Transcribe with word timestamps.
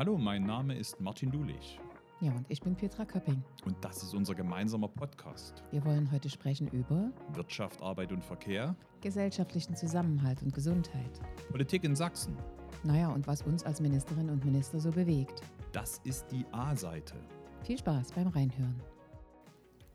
Hallo, 0.00 0.16
mein 0.16 0.44
Name 0.44 0.78
ist 0.78 0.98
Martin 0.98 1.30
Dulich 1.30 1.78
Ja, 2.22 2.32
und 2.32 2.46
ich 2.48 2.62
bin 2.62 2.74
Petra 2.74 3.04
Köpping. 3.04 3.44
und 3.66 3.76
das 3.84 4.02
ist 4.02 4.14
unser 4.14 4.34
gemeinsamer 4.34 4.88
Podcast. 4.88 5.62
Wir 5.72 5.84
wollen 5.84 6.10
heute 6.10 6.30
sprechen 6.30 6.68
über 6.68 7.10
Wirtschaft, 7.34 7.82
Arbeit 7.82 8.10
und 8.10 8.24
Verkehr, 8.24 8.74
gesellschaftlichen 9.02 9.76
Zusammenhalt 9.76 10.42
und 10.42 10.54
Gesundheit. 10.54 11.20
Politik 11.50 11.84
in 11.84 11.94
Sachsen. 11.94 12.34
Naja, 12.82 13.10
und 13.10 13.26
was 13.26 13.42
uns 13.42 13.62
als 13.62 13.82
Ministerinnen 13.82 14.30
und 14.30 14.42
Minister 14.42 14.80
so 14.80 14.90
bewegt. 14.90 15.42
Das 15.72 16.00
ist 16.04 16.28
die 16.32 16.46
A-Seite. 16.50 17.16
Viel 17.62 17.76
Spaß 17.76 18.12
beim 18.12 18.28
Reinhören. 18.28 18.80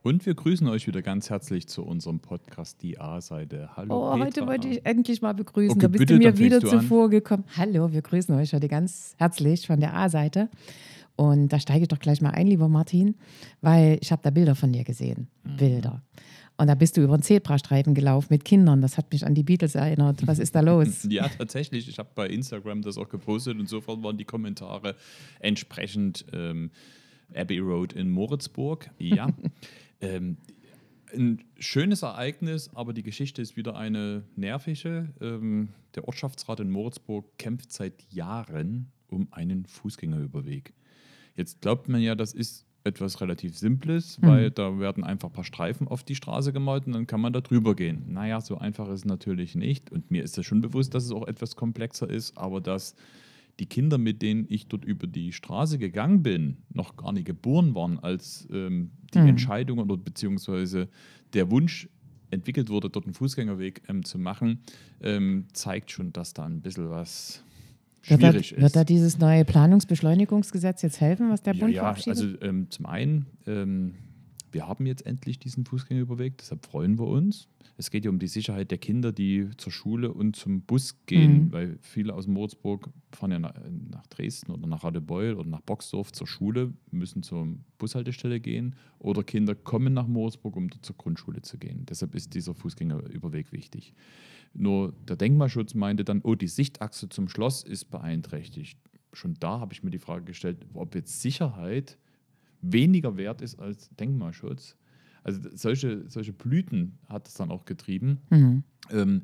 Und 0.06 0.24
wir 0.24 0.36
grüßen 0.36 0.68
euch 0.68 0.86
wieder 0.86 1.02
ganz 1.02 1.30
herzlich 1.30 1.66
zu 1.66 1.82
unserem 1.82 2.20
Podcast 2.20 2.80
Die 2.80 3.00
A-Seite. 3.00 3.70
Hallo 3.74 3.92
Oh, 3.92 4.12
Petra. 4.12 4.24
heute 4.24 4.46
wollte 4.46 4.68
ich 4.68 4.86
endlich 4.86 5.20
mal 5.20 5.32
begrüßen. 5.32 5.72
Okay, 5.72 5.80
da 5.80 5.88
bist 5.88 5.98
bitte, 5.98 6.14
du 6.14 6.24
mir 6.24 6.38
wieder 6.38 6.58
an. 6.58 6.80
zuvor 6.80 7.10
gekommen. 7.10 7.42
Hallo, 7.56 7.90
wir 7.90 8.02
grüßen 8.02 8.32
euch 8.36 8.54
heute 8.54 8.68
ganz 8.68 9.16
herzlich 9.18 9.66
von 9.66 9.80
der 9.80 9.96
A-Seite. 9.96 10.48
Und 11.16 11.48
da 11.48 11.58
steige 11.58 11.82
ich 11.82 11.88
doch 11.88 11.98
gleich 11.98 12.20
mal 12.20 12.30
ein, 12.30 12.46
lieber 12.46 12.68
Martin, 12.68 13.16
weil 13.62 13.98
ich 14.00 14.12
habe 14.12 14.22
da 14.22 14.30
Bilder 14.30 14.54
von 14.54 14.72
dir 14.72 14.84
gesehen. 14.84 15.26
Mhm. 15.42 15.56
Bilder. 15.56 16.02
Und 16.56 16.68
da 16.68 16.76
bist 16.76 16.96
du 16.96 17.00
über 17.02 17.18
den 17.18 17.22
Zebrastreifen 17.22 17.92
gelaufen 17.92 18.28
mit 18.30 18.44
Kindern. 18.44 18.82
Das 18.82 18.98
hat 18.98 19.10
mich 19.10 19.26
an 19.26 19.34
die 19.34 19.42
Beatles 19.42 19.74
erinnert. 19.74 20.24
Was 20.24 20.38
ist 20.38 20.54
da 20.54 20.60
los? 20.60 21.04
Ja, 21.10 21.28
tatsächlich. 21.28 21.88
Ich 21.88 21.98
habe 21.98 22.10
bei 22.14 22.28
Instagram 22.28 22.80
das 22.82 22.96
auch 22.96 23.08
gepostet 23.08 23.58
und 23.58 23.68
sofort 23.68 24.04
waren 24.04 24.16
die 24.16 24.24
Kommentare 24.24 24.94
entsprechend 25.40 26.26
ähm, 26.32 26.70
Abbey 27.34 27.58
Road 27.58 27.92
in 27.92 28.10
Moritzburg. 28.10 28.90
Ja. 28.98 29.28
ähm, 30.00 30.36
ein 31.14 31.44
schönes 31.58 32.02
Ereignis, 32.02 32.70
aber 32.74 32.92
die 32.92 33.02
Geschichte 33.02 33.40
ist 33.40 33.56
wieder 33.56 33.76
eine 33.76 34.24
nervige. 34.34 35.12
Ähm, 35.20 35.68
der 35.94 36.06
Ortschaftsrat 36.06 36.60
in 36.60 36.70
Moritzburg 36.70 37.38
kämpft 37.38 37.72
seit 37.72 38.02
Jahren 38.12 38.90
um 39.08 39.28
einen 39.30 39.66
Fußgängerüberweg. 39.66 40.74
Jetzt 41.36 41.60
glaubt 41.60 41.88
man 41.88 42.00
ja, 42.00 42.14
das 42.14 42.32
ist 42.32 42.66
etwas 42.86 43.20
relativ 43.20 43.58
Simples, 43.58 44.18
weil 44.22 44.50
da 44.50 44.78
werden 44.78 45.04
einfach 45.04 45.28
ein 45.28 45.32
paar 45.32 45.44
Streifen 45.44 45.88
auf 45.88 46.04
die 46.04 46.14
Straße 46.14 46.52
gemalt 46.52 46.86
und 46.86 46.92
dann 46.92 47.06
kann 47.06 47.20
man 47.20 47.32
da 47.32 47.40
drüber 47.40 47.74
gehen. 47.74 48.04
Naja, 48.08 48.40
so 48.40 48.58
einfach 48.58 48.88
ist 48.88 49.00
es 49.00 49.04
natürlich 49.04 49.54
nicht. 49.56 49.90
Und 49.90 50.10
mir 50.10 50.22
ist 50.22 50.38
das 50.38 50.46
schon 50.46 50.60
bewusst, 50.60 50.94
dass 50.94 51.04
es 51.04 51.10
auch 51.10 51.26
etwas 51.26 51.56
komplexer 51.56 52.08
ist, 52.08 52.38
aber 52.38 52.60
dass 52.60 52.94
die 53.58 53.66
Kinder, 53.66 53.96
mit 53.98 54.20
denen 54.22 54.46
ich 54.48 54.66
dort 54.68 54.84
über 54.84 55.06
die 55.06 55.32
Straße 55.32 55.78
gegangen 55.78 56.22
bin, 56.22 56.58
noch 56.72 56.96
gar 56.96 57.12
nicht 57.12 57.24
geboren 57.26 57.74
waren, 57.74 57.98
als 57.98 58.46
ähm, 58.52 58.90
die 59.14 59.18
Mhm. 59.20 59.28
Entscheidung 59.28 59.78
oder 59.78 59.96
beziehungsweise 59.96 60.88
der 61.32 61.50
Wunsch 61.50 61.88
entwickelt 62.30 62.68
wurde, 62.68 62.90
dort 62.90 63.06
einen 63.06 63.14
Fußgängerweg 63.14 63.82
ähm, 63.88 64.04
zu 64.04 64.18
machen, 64.18 64.60
ähm, 65.00 65.46
zeigt 65.52 65.90
schon, 65.90 66.12
dass 66.12 66.34
da 66.34 66.44
ein 66.44 66.60
bisschen 66.60 66.90
was 66.90 67.42
Wird 68.06 68.22
da, 68.22 68.30
schwierig 68.32 68.52
ist. 68.52 68.60
wird 68.60 68.76
da 68.76 68.84
dieses 68.84 69.18
neue 69.18 69.44
Planungsbeschleunigungsgesetz 69.44 70.82
jetzt 70.82 71.00
helfen, 71.00 71.30
was 71.30 71.42
der 71.42 71.54
Ja, 71.54 71.60
Bund 71.60 71.74
ja 71.74 71.80
verabschiedet? 71.82 72.18
also 72.20 72.40
ähm, 72.42 72.70
zum 72.70 72.86
einen, 72.86 73.26
ähm, 73.46 73.94
wir 74.56 74.66
haben 74.66 74.86
jetzt 74.86 75.04
endlich 75.04 75.38
diesen 75.38 75.66
Fußgängerüberweg, 75.66 76.38
deshalb 76.38 76.64
freuen 76.64 76.98
wir 76.98 77.06
uns. 77.06 77.46
Es 77.76 77.90
geht 77.90 78.06
ja 78.06 78.10
um 78.10 78.18
die 78.18 78.26
Sicherheit 78.26 78.70
der 78.70 78.78
Kinder, 78.78 79.12
die 79.12 79.50
zur 79.58 79.70
Schule 79.70 80.10
und 80.10 80.34
zum 80.34 80.62
Bus 80.62 81.04
gehen, 81.04 81.48
Mhm. 81.48 81.52
weil 81.52 81.78
viele 81.82 82.14
aus 82.14 82.26
Moritzburg 82.26 82.88
fahren 83.12 83.32
ja 83.32 83.38
nach, 83.38 83.52
nach 83.90 84.06
Dresden 84.06 84.52
oder 84.52 84.66
nach 84.66 84.82
Radebeul 84.82 85.34
oder 85.34 85.50
nach 85.50 85.60
Boxdorf 85.60 86.10
zur 86.10 86.26
Schule, 86.26 86.72
müssen 86.90 87.22
zur 87.22 87.48
Bushaltestelle 87.76 88.40
gehen 88.40 88.76
oder 88.98 89.22
Kinder 89.22 89.54
kommen 89.54 89.92
nach 89.92 90.06
Moritzburg, 90.06 90.56
um 90.56 90.70
zur 90.80 90.96
Grundschule 90.96 91.42
zu 91.42 91.58
gehen. 91.58 91.84
Deshalb 91.84 92.14
ist 92.14 92.32
dieser 92.34 92.54
Fußgängerüberweg 92.54 93.52
wichtig. 93.52 93.92
Nur 94.54 94.94
der 95.06 95.16
Denkmalschutz 95.16 95.74
meinte 95.74 96.02
dann, 96.02 96.22
oh, 96.22 96.34
die 96.34 96.48
Sichtachse 96.48 97.10
zum 97.10 97.28
Schloss 97.28 97.62
ist 97.62 97.90
beeinträchtigt. 97.90 98.78
Schon 99.12 99.34
da 99.38 99.60
habe 99.60 99.74
ich 99.74 99.82
mir 99.82 99.90
die 99.90 99.98
Frage 99.98 100.24
gestellt, 100.24 100.64
ob 100.72 100.94
jetzt 100.94 101.20
Sicherheit 101.20 101.98
weniger 102.72 103.16
wert 103.16 103.40
ist 103.42 103.58
als 103.58 103.90
Denkmalschutz. 103.90 104.76
Also 105.22 105.40
solche, 105.54 106.08
solche 106.08 106.32
Blüten 106.32 106.98
hat 107.08 107.28
es 107.28 107.34
dann 107.34 107.50
auch 107.50 107.64
getrieben. 107.64 108.20
Mhm. 108.30 108.62
Ähm, 108.90 109.22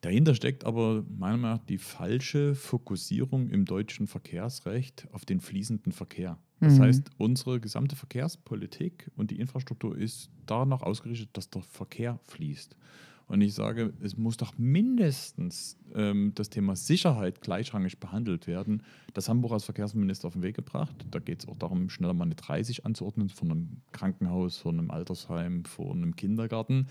dahinter 0.00 0.34
steckt 0.34 0.64
aber 0.64 1.02
meiner 1.08 1.36
Meinung 1.38 1.40
nach 1.42 1.58
die 1.66 1.78
falsche 1.78 2.54
Fokussierung 2.54 3.48
im 3.48 3.64
deutschen 3.64 4.06
Verkehrsrecht 4.06 5.08
auf 5.12 5.24
den 5.24 5.40
fließenden 5.40 5.92
Verkehr. 5.92 6.38
Das 6.62 6.74
Mhm. 6.74 6.80
heißt, 6.80 7.10
unsere 7.18 7.60
gesamte 7.60 7.96
Verkehrspolitik 7.96 9.10
und 9.16 9.30
die 9.30 9.38
Infrastruktur 9.40 9.96
ist 9.98 10.30
danach 10.46 10.82
ausgerichtet, 10.82 11.30
dass 11.34 11.50
der 11.50 11.62
Verkehr 11.62 12.20
fließt. 12.24 12.76
Und 13.26 13.40
ich 13.40 13.54
sage, 13.54 13.92
es 14.02 14.16
muss 14.16 14.36
doch 14.36 14.58
mindestens 14.58 15.78
ähm, 15.94 16.32
das 16.34 16.50
Thema 16.50 16.76
Sicherheit 16.76 17.40
gleichrangig 17.40 17.98
behandelt 17.98 18.46
werden. 18.46 18.82
Das 19.14 19.28
haben 19.28 19.42
wir 19.42 19.50
als 19.52 19.64
Verkehrsminister 19.64 20.28
auf 20.28 20.34
den 20.34 20.42
Weg 20.42 20.56
gebracht. 20.56 20.94
Da 21.10 21.18
geht 21.18 21.40
es 21.42 21.48
auch 21.48 21.56
darum, 21.56 21.88
schneller 21.88 22.12
mal 22.14 22.24
eine 22.24 22.34
30 22.34 22.84
anzuordnen 22.84 23.30
von 23.30 23.50
einem 23.50 23.68
Krankenhaus, 23.92 24.58
von 24.58 24.78
einem 24.78 24.90
Altersheim, 24.90 25.64
von 25.64 25.96
einem 25.96 26.16
Kindergarten. 26.16 26.86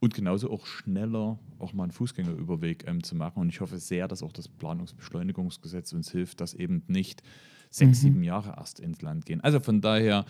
Und 0.00 0.14
genauso 0.14 0.50
auch 0.52 0.64
schneller 0.66 1.38
auch 1.58 1.72
mal 1.72 1.84
einen 1.84 1.92
Fußgängerüberweg 1.92 2.84
ähm, 2.86 3.02
zu 3.02 3.16
machen. 3.16 3.40
Und 3.40 3.48
ich 3.48 3.60
hoffe 3.60 3.78
sehr, 3.78 4.06
dass 4.06 4.22
auch 4.22 4.32
das 4.32 4.46
Planungsbeschleunigungsgesetz 4.48 5.92
uns 5.92 6.10
hilft, 6.10 6.40
dass 6.40 6.54
eben 6.54 6.82
nicht 6.86 7.22
sechs, 7.70 7.98
Mhm. 7.98 8.02
sieben 8.02 8.22
Jahre 8.22 8.54
erst 8.56 8.78
ins 8.80 9.02
Land 9.02 9.26
gehen. 9.26 9.40
Also 9.40 9.58
von 9.60 9.80
daher 9.80 10.24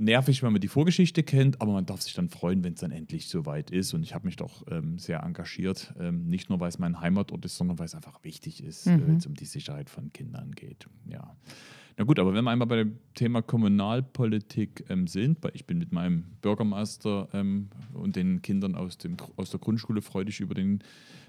nervig, 0.00 0.42
wenn 0.42 0.52
man 0.52 0.60
die 0.60 0.68
Vorgeschichte 0.68 1.22
kennt, 1.22 1.60
aber 1.60 1.72
man 1.72 1.86
darf 1.86 2.00
sich 2.02 2.14
dann 2.14 2.28
freuen, 2.28 2.64
wenn 2.64 2.74
es 2.74 2.80
dann 2.80 2.90
endlich 2.90 3.28
soweit 3.28 3.70
ist. 3.70 3.92
Und 3.94 4.02
ich 4.02 4.14
habe 4.14 4.26
mich 4.26 4.36
doch 4.36 4.64
ähm, 4.70 4.98
sehr 4.98 5.22
engagiert, 5.22 5.94
ähm, 6.00 6.26
nicht 6.26 6.48
nur, 6.50 6.58
weil 6.60 6.68
es 6.68 6.78
mein 6.78 7.00
Heimatort 7.00 7.44
ist, 7.44 7.56
sondern 7.56 7.78
weil 7.78 7.86
es 7.86 7.94
einfach 7.94 8.24
wichtig 8.24 8.62
ist, 8.64 8.86
äh, 8.86 8.96
Mhm. 8.96 9.06
wenn 9.06 9.16
es 9.16 9.26
um 9.26 9.34
die 9.34 9.44
Sicherheit 9.44 9.90
von 9.90 10.12
Kindern 10.12 10.52
geht. 10.52 10.86
Ja. 11.06 11.36
Na 12.00 12.06
gut, 12.06 12.18
aber 12.18 12.32
wenn 12.32 12.44
wir 12.44 12.50
einmal 12.50 12.66
bei 12.66 12.76
dem 12.76 12.96
Thema 13.14 13.42
Kommunalpolitik 13.42 14.86
ähm, 14.88 15.06
sind, 15.06 15.36
weil 15.42 15.50
ich 15.52 15.66
bin 15.66 15.76
mit 15.76 15.92
meinem 15.92 16.24
Bürgermeister 16.40 17.28
ähm, 17.34 17.68
und 17.92 18.16
den 18.16 18.40
Kindern 18.40 18.74
aus, 18.74 18.96
dem, 18.96 19.18
aus 19.36 19.50
der 19.50 19.60
Grundschule 19.60 20.00
freudig 20.00 20.40
über 20.40 20.54
den 20.54 20.78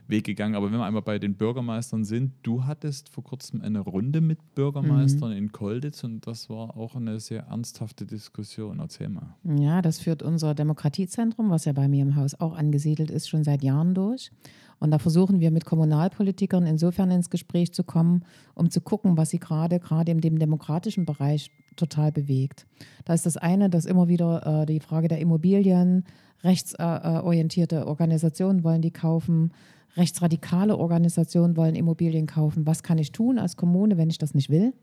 Weg 0.08 0.24
gegangen. 0.24 0.56
Aber 0.56 0.72
wenn 0.72 0.80
wir 0.80 0.86
einmal 0.86 1.02
bei 1.02 1.20
den 1.20 1.34
Bürgermeistern 1.34 2.06
sind, 2.06 2.32
du 2.44 2.64
hattest 2.64 3.10
vor 3.10 3.22
kurzem 3.22 3.60
eine 3.60 3.82
Runde 3.82 4.22
mit 4.22 4.56
Bürgermeistern 4.56 5.34
in 5.34 5.52
Kolditz 5.52 6.06
und 6.06 6.26
das 6.26 6.50
war 6.50 6.78
auch 6.78 6.96
eine 6.96 7.20
sehr 7.20 7.48
ernsthafte 7.48 8.06
Diskussion. 8.06 8.80
Erzähl 8.80 9.10
mal. 9.10 9.36
Ja, 9.44 9.82
das 9.82 10.00
führt 10.00 10.24
unser 10.24 10.56
Demokratiezentrum, 10.56 11.50
was 11.50 11.66
ja 11.66 11.74
bei 11.74 11.90
mir 11.90 12.04
im 12.04 12.16
Haus 12.16 12.40
auch 12.40 12.56
angesiedelt 12.56 13.12
ist, 13.12 13.28
schon 13.28 13.44
seit 13.44 13.62
Jahren 13.62 13.94
durch. 13.94 14.32
Und 14.82 14.90
da 14.90 14.98
versuchen 14.98 15.40
wir 15.40 15.52
mit 15.52 15.64
Kommunalpolitikern 15.64 16.66
insofern 16.66 17.12
ins 17.12 17.30
Gespräch 17.30 17.72
zu 17.72 17.84
kommen, 17.84 18.26
um 18.56 18.72
zu 18.72 18.82
gucken, 18.82 19.16
was 19.16 19.30
sie 19.30 19.40
gerade, 19.40 19.80
gerade 19.80 20.12
in 20.12 20.22
dem 20.22 20.40
demokratischen 20.40 21.06
Bereich 21.06 21.52
total 21.76 22.12
bewegt. 22.12 22.66
Da 23.06 23.14
ist 23.14 23.28
das 23.28 23.38
eine, 23.38 23.70
dass 23.70 23.86
immer 23.86 24.08
wieder 24.08 24.64
äh, 24.64 24.66
die 24.66 24.80
Frage 24.80 25.08
der 25.08 25.20
Immobilien, 25.20 26.04
rechtsorientierte 26.44 27.88
Organisationen 27.88 28.64
wollen 28.64 28.82
die 28.82 28.90
kaufen, 28.90 29.54
rechtsradikale 29.96 30.76
Organisationen 30.76 31.56
wollen 31.56 31.76
Immobilien 31.76 32.26
kaufen. 32.26 32.66
Was 32.66 32.82
kann 32.82 32.98
ich 32.98 33.12
tun 33.12 33.38
als 33.38 33.58
Kommune, 33.58 33.98
wenn 33.98 34.10
ich 34.10 34.18
das 34.18 34.34
nicht 34.34 34.50
will? 34.50 34.74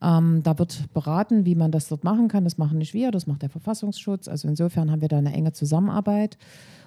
Ähm, 0.00 0.44
da 0.44 0.56
wird 0.60 0.92
beraten, 0.94 1.44
wie 1.44 1.56
man 1.56 1.72
das 1.72 1.88
dort 1.88 2.04
machen 2.04 2.28
kann. 2.28 2.44
Das 2.44 2.56
machen 2.56 2.78
nicht 2.78 2.94
wir, 2.94 3.10
das 3.10 3.26
macht 3.26 3.42
der 3.42 3.50
Verfassungsschutz. 3.50 4.28
Also 4.28 4.46
insofern 4.46 4.92
haben 4.92 5.00
wir 5.00 5.08
da 5.08 5.18
eine 5.18 5.32
enge 5.32 5.52
Zusammenarbeit. 5.52 6.38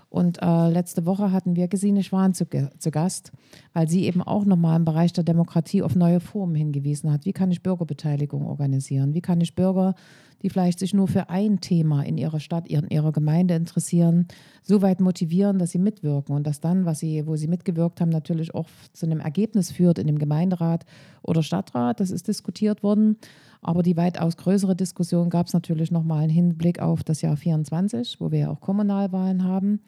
Und 0.09 0.41
äh, 0.41 0.69
letzte 0.69 1.05
Woche 1.05 1.31
hatten 1.31 1.55
wir 1.55 1.67
Gesine 1.67 2.01
Schwan 2.01 2.33
zu, 2.33 2.45
zu 2.77 2.91
Gast, 2.91 3.31
weil 3.73 3.89
sie 3.89 4.05
eben 4.05 4.21
auch 4.21 4.45
nochmal 4.45 4.77
im 4.77 4.85
Bereich 4.85 5.11
der 5.11 5.25
Demokratie 5.25 5.81
auf 5.83 5.95
neue 5.95 6.21
Formen 6.21 6.55
hingewiesen 6.55 7.11
hat. 7.11 7.25
Wie 7.25 7.33
kann 7.33 7.51
ich 7.51 7.61
Bürgerbeteiligung 7.61 8.45
organisieren? 8.45 9.13
Wie 9.13 9.21
kann 9.21 9.41
ich 9.41 9.53
Bürger, 9.53 9.95
die 10.41 10.49
vielleicht 10.49 10.79
sich 10.79 10.93
nur 10.93 11.07
für 11.07 11.29
ein 11.29 11.59
Thema 11.59 12.03
in 12.03 12.17
ihrer 12.17 12.39
Stadt, 12.39 12.67
in 12.67 12.87
ihrer 12.89 13.11
Gemeinde 13.11 13.55
interessieren, 13.55 14.27
so 14.63 14.81
weit 14.81 15.01
motivieren, 15.01 15.59
dass 15.59 15.71
sie 15.71 15.79
mitwirken 15.79 16.35
und 16.35 16.47
dass 16.47 16.61
dann, 16.61 16.85
was 16.85 16.99
sie, 16.99 17.25
wo 17.27 17.35
sie 17.35 17.47
mitgewirkt 17.47 17.99
haben, 17.99 18.09
natürlich 18.09 18.55
auch 18.55 18.67
zu 18.93 19.05
einem 19.05 19.19
Ergebnis 19.19 19.71
führt 19.71 19.99
in 19.99 20.07
dem 20.07 20.19
Gemeinderat 20.19 20.85
oder 21.21 21.43
Stadtrat. 21.43 21.99
Das 21.99 22.11
ist 22.11 22.27
diskutiert 22.27 22.83
worden. 22.83 23.17
Aber 23.67 23.83
die 23.83 23.97
weitaus 23.97 24.37
größere 24.37 24.77
Diskussion 24.77 25.29
gab 25.29 25.47
es 25.47 25.53
natürlich 25.53 25.91
nochmal 25.91 26.23
im 26.23 26.29
Hinblick 26.29 26.79
auf 26.79 27.03
das 27.03 27.21
Jahr 27.21 27.35
24, 27.35 28.21
wo 28.21 28.31
wir 28.31 28.39
ja 28.39 28.49
auch 28.49 28.61
Kommunalwahlen 28.61 29.43
haben. 29.43 29.81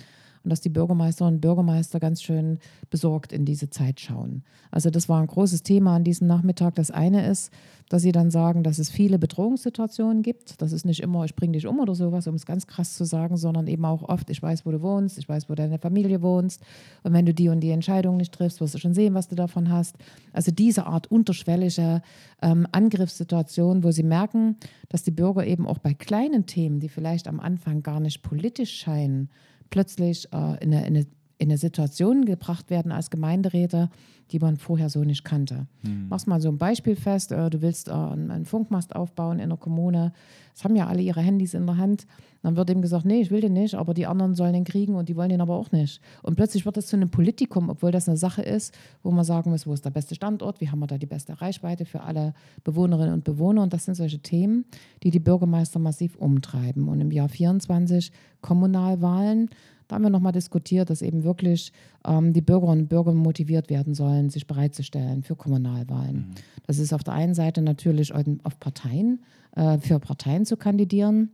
Und 0.44 0.50
dass 0.50 0.59
die 0.59 0.68
Bürgermeisterinnen 0.68 1.36
und 1.36 1.42
Bürgermeister 1.42 2.01
ganz 2.01 2.21
schön 2.21 2.59
besorgt 2.89 3.31
in 3.31 3.45
diese 3.45 3.69
Zeit 3.69 4.01
schauen. 4.01 4.44
Also 4.69 4.89
das 4.89 5.07
war 5.07 5.21
ein 5.21 5.27
großes 5.27 5.63
Thema 5.63 5.95
an 5.95 6.04
diesem 6.04 6.27
Nachmittag. 6.27 6.75
Das 6.75 6.92
eine 6.92 7.25
ist, 7.25 7.54
dass 7.89 8.03
sie 8.03 8.12
dann 8.12 8.30
sagen, 8.30 8.63
dass 8.63 8.77
es 8.77 8.89
viele 8.89 9.18
Bedrohungssituationen 9.18 10.21
gibt. 10.21 10.62
Das 10.62 10.71
ist 10.71 10.86
nicht 10.86 11.01
immer, 11.01 11.25
ich 11.25 11.36
bringe 11.36 11.53
dich 11.53 11.65
um 11.65 11.80
oder 11.80 11.95
sowas, 11.95 12.27
um 12.27 12.36
es 12.36 12.45
ganz 12.45 12.68
krass 12.68 12.95
zu 12.95 13.03
sagen, 13.03 13.36
sondern 13.36 13.68
eben 13.68 13.83
auch 13.83 14.03
oft, 14.03 14.30
ich 14.30 14.41
weiß, 14.41 14.65
wo 14.65 14.71
du 14.71 14.81
wohnst, 14.81 15.18
ich 15.18 15.27
weiß, 15.27 15.50
wo 15.50 15.56
deine 15.56 15.80
Familie 15.80 16.21
wohnst. 16.21 16.62
Und 17.03 17.13
wenn 17.13 17.25
du 17.25 17.33
die 17.33 17.50
und 17.50 17.62
die 17.62 17.71
Entscheidung 17.71 18.18
nicht 18.18 18.31
triffst, 18.31 18.62
wirst 18.62 18.75
du 18.75 18.77
schon 18.77 18.94
sehen, 18.94 19.15
was 19.15 19.27
du 19.27 19.36
davon 19.36 19.71
hast. 19.71 19.97
Also 20.31 20.51
diese 20.51 20.86
Art 20.86 21.12
unterschwellige 21.12 22.01
ähm, 22.44 22.68
Angriffssituation, 22.71 23.83
wo 23.83 23.92
sie 23.92 24.03
merken, 24.03 24.57
dass 24.89 25.03
die 25.03 25.12
Bürger 25.12 25.45
eben 25.45 25.68
auch 25.68 25.80
bei 25.80 25.95
kleinen 25.95 26.45
Themen, 26.45 26.80
die 26.80 26.89
vielleicht 26.89 27.27
am 27.27 27.39
Anfang 27.39 27.81
gar 27.81 28.00
nicht 28.00 28.21
politisch 28.21 28.77
scheinen, 28.77 29.30
plötzlich 29.71 30.31
äh, 30.31 30.63
in, 30.63 30.74
eine, 30.74 30.88
in 30.88 30.95
eine 30.95 31.06
in 31.39 31.50
eine 31.50 31.57
Situation 31.57 32.25
gebracht 32.25 32.69
werden 32.69 32.91
als 32.91 33.09
Gemeinderäte, 33.09 33.89
die 34.31 34.39
man 34.39 34.57
vorher 34.57 34.89
so 34.89 35.03
nicht 35.03 35.24
kannte. 35.24 35.68
Hm. 35.83 36.07
Mach's 36.09 36.27
mal 36.27 36.41
so 36.41 36.50
ein 36.50 36.57
Beispiel 36.57 36.95
fest, 36.95 37.31
äh, 37.31 37.50
du 37.50 37.62
willst 37.62 37.88
äh, 37.88 37.91
einen, 37.91 38.45
Funkmast 38.45 38.95
aufbauen 38.95 39.39
in 39.39 39.50
der 39.50 39.57
Kommune, 39.57 40.12
es 40.53 40.65
haben 40.65 40.75
ja 40.75 40.88
alle 40.88 41.01
ihre 41.01 41.21
Handys 41.21 41.53
in 41.53 41.65
der 41.65 41.77
Hand, 41.77 42.06
dann 42.41 42.57
wird 42.57 42.69
ihm 42.69 42.81
gesagt, 42.81 43.06
nee, 43.06 43.21
ich 43.21 43.31
will 43.31 43.39
den 43.39 43.53
nicht, 43.53 43.75
aber 43.75 43.94
die 43.94 44.06
anderen 44.06 44.36
sollen 44.36 44.51
den 44.51 44.65
kriegen 44.65 44.95
und 44.95 45.07
die 45.07 45.15
wollen 45.15 45.30
den 45.30 45.39
aber 45.39 45.56
auch 45.56 45.71
nicht. 45.71 46.01
Und 46.24 46.36
plötzlich 46.36 46.65
wird 46.65 46.75
das 46.75 46.88
zu 46.88 46.97
einem 46.97 47.09
Politikum, 47.09 47.69
obwohl 47.69 47.92
das 47.92 48.09
eine 48.09 48.18
Sache 48.18 48.42
ist, 48.42 48.77
wo 49.01 49.12
man 49.12 49.24
sagen 49.24 49.50
muss, 49.50 49.65
wo 49.65 49.74
ist 49.74 49.85
der 49.85 49.92
beste 49.92 50.15
Standort, 50.15 50.59
wie 50.59 50.69
haben 50.69 50.80
wir 50.80 50.88
da 50.88 50.97
die 50.97 51.06
beste 51.06 51.42
Reichweite 51.42 51.85
für 51.85 52.01
alle 52.01 52.33
Bewohnerinnen 52.65 53.13
und 53.13 53.24
Bewohner. 53.24 53.63
Und 53.63 53.74
das 53.74 53.85
sind 53.85 53.95
solche 53.95 54.19
Themen, 54.19 54.65
die 55.03 55.12
die 55.12 55.19
Bürgermeister 55.19 55.80
massiv 55.80 56.18
umtreiben. 56.18 56.89
Und 56.89 57.00
im 57.00 57.12
Jahr 57.12 57.30
24 57.30 58.12
Kommunalwahlen, 58.42 59.50
da 59.89 59.95
haben 59.95 60.03
wir 60.03 60.12
nochmal 60.12 60.31
diskutiert, 60.31 60.91
dass 60.91 61.01
eben 61.01 61.24
wirklich 61.24 61.74
ähm, 62.07 62.31
die 62.31 62.41
Bürgerinnen 62.41 62.83
und 62.83 62.88
Bürger 62.89 63.12
motiviert 63.12 63.71
werden 63.71 63.95
sollen, 63.95 64.30
sich 64.30 64.45
bereitzustellen 64.45 65.24
für 65.24 65.36
Kommunalwahlen. 65.36 66.15
Mhm. 66.15 66.36
Das 66.68 66.77
ist 66.77 66.94
auf 66.94 67.03
der 67.03 67.15
einen 67.15 67.33
Seite 67.33 67.63
natürlich 67.63 68.13
auf 68.13 68.59
Parteien, 68.59 69.24
äh, 69.56 69.80
für 69.80 70.00
Parteien 70.00 70.45
zu 70.45 70.57
kandidieren. 70.57 71.31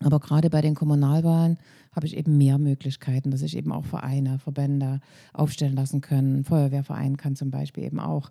Aber 0.00 0.20
gerade 0.20 0.50
bei 0.50 0.60
den 0.60 0.74
Kommunalwahlen 0.74 1.58
habe 1.92 2.06
ich 2.06 2.16
eben 2.16 2.36
mehr 2.38 2.58
Möglichkeiten, 2.58 3.30
dass 3.30 3.42
ich 3.42 3.56
eben 3.56 3.72
auch 3.72 3.84
Vereine, 3.84 4.38
Verbände 4.38 5.00
aufstellen 5.32 5.76
lassen 5.76 6.00
können. 6.00 6.36
Ein 6.36 6.44
Feuerwehrverein 6.44 7.16
kann 7.16 7.36
zum 7.36 7.50
Beispiel 7.50 7.84
eben 7.84 8.00
auch 8.00 8.30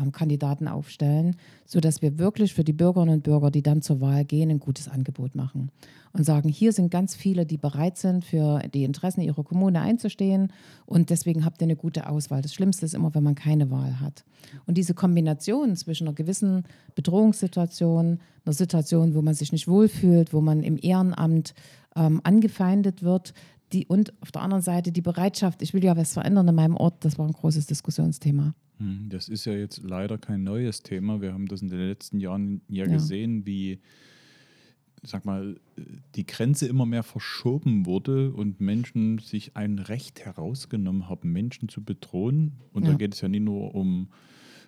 ähm, 0.00 0.12
Kandidaten 0.12 0.66
aufstellen, 0.68 1.36
sodass 1.66 2.00
wir 2.00 2.18
wirklich 2.18 2.54
für 2.54 2.64
die 2.64 2.72
Bürgerinnen 2.72 3.16
und 3.16 3.22
Bürger, 3.22 3.50
die 3.50 3.62
dann 3.62 3.82
zur 3.82 4.00
Wahl 4.00 4.24
gehen, 4.24 4.50
ein 4.50 4.60
gutes 4.60 4.88
Angebot 4.88 5.34
machen 5.34 5.70
und 6.14 6.24
sagen, 6.24 6.48
hier 6.48 6.72
sind 6.72 6.90
ganz 6.90 7.14
viele, 7.14 7.44
die 7.44 7.56
bereit 7.56 7.98
sind, 7.98 8.24
für 8.24 8.60
die 8.72 8.84
Interessen 8.84 9.20
ihrer 9.20 9.42
Kommune 9.42 9.80
einzustehen 9.80 10.52
und 10.86 11.10
deswegen 11.10 11.44
habt 11.44 11.60
ihr 11.60 11.66
eine 11.66 11.76
gute 11.76 12.08
Auswahl. 12.08 12.40
Das 12.40 12.54
Schlimmste 12.54 12.86
ist 12.86 12.94
immer, 12.94 13.14
wenn 13.14 13.24
man 13.24 13.34
keine 13.34 13.70
Wahl 13.70 14.00
hat. 14.00 14.24
Und 14.66 14.78
diese 14.78 14.94
Kombination 14.94 15.76
zwischen 15.76 16.06
einer 16.06 16.14
gewissen 16.14 16.64
Bedrohungssituation, 16.94 18.20
einer 18.44 18.52
Situation, 18.52 19.14
wo 19.14 19.22
man 19.22 19.34
sich 19.34 19.52
nicht 19.52 19.66
wohlfühlt, 19.66 20.32
wo 20.32 20.40
man 20.40 20.62
im 20.62 20.78
Ehrenamt 20.80 21.54
ähm, 21.96 22.20
angefeindet 22.24 23.02
wird, 23.02 23.34
die, 23.72 23.86
und 23.86 24.12
auf 24.22 24.30
der 24.30 24.42
anderen 24.42 24.62
Seite 24.62 24.92
die 24.92 25.00
Bereitschaft, 25.02 25.62
ich 25.62 25.74
will 25.74 25.82
ja 25.84 25.96
was 25.96 26.12
verändern 26.12 26.46
in 26.48 26.54
meinem 26.54 26.76
Ort, 26.76 27.04
das 27.04 27.18
war 27.18 27.26
ein 27.26 27.32
großes 27.32 27.66
Diskussionsthema. 27.66 28.54
Hm, 28.78 29.08
das 29.08 29.28
ist 29.28 29.44
ja 29.46 29.52
jetzt 29.52 29.82
leider 29.82 30.18
kein 30.18 30.42
neues 30.44 30.82
Thema. 30.82 31.20
Wir 31.20 31.32
haben 31.32 31.46
das 31.46 31.62
in 31.62 31.68
den 31.68 31.78
letzten 31.80 32.20
Jahren 32.20 32.60
ja, 32.68 32.84
Ja. 32.86 32.92
gesehen, 32.92 33.46
wie, 33.46 33.80
sag 35.02 35.24
mal, 35.24 35.60
die 36.14 36.26
Grenze 36.26 36.66
immer 36.66 36.86
mehr 36.86 37.02
verschoben 37.02 37.86
wurde 37.86 38.32
und 38.32 38.60
Menschen 38.60 39.18
sich 39.18 39.56
ein 39.56 39.78
Recht 39.78 40.24
herausgenommen 40.24 41.08
haben, 41.08 41.32
Menschen 41.32 41.68
zu 41.68 41.82
bedrohen. 41.82 42.52
Und 42.72 42.86
da 42.86 42.92
Ja. 42.92 42.96
geht 42.96 43.14
es 43.14 43.20
ja 43.20 43.28
nicht 43.28 43.42
nur 43.44 43.74
um, 43.74 44.08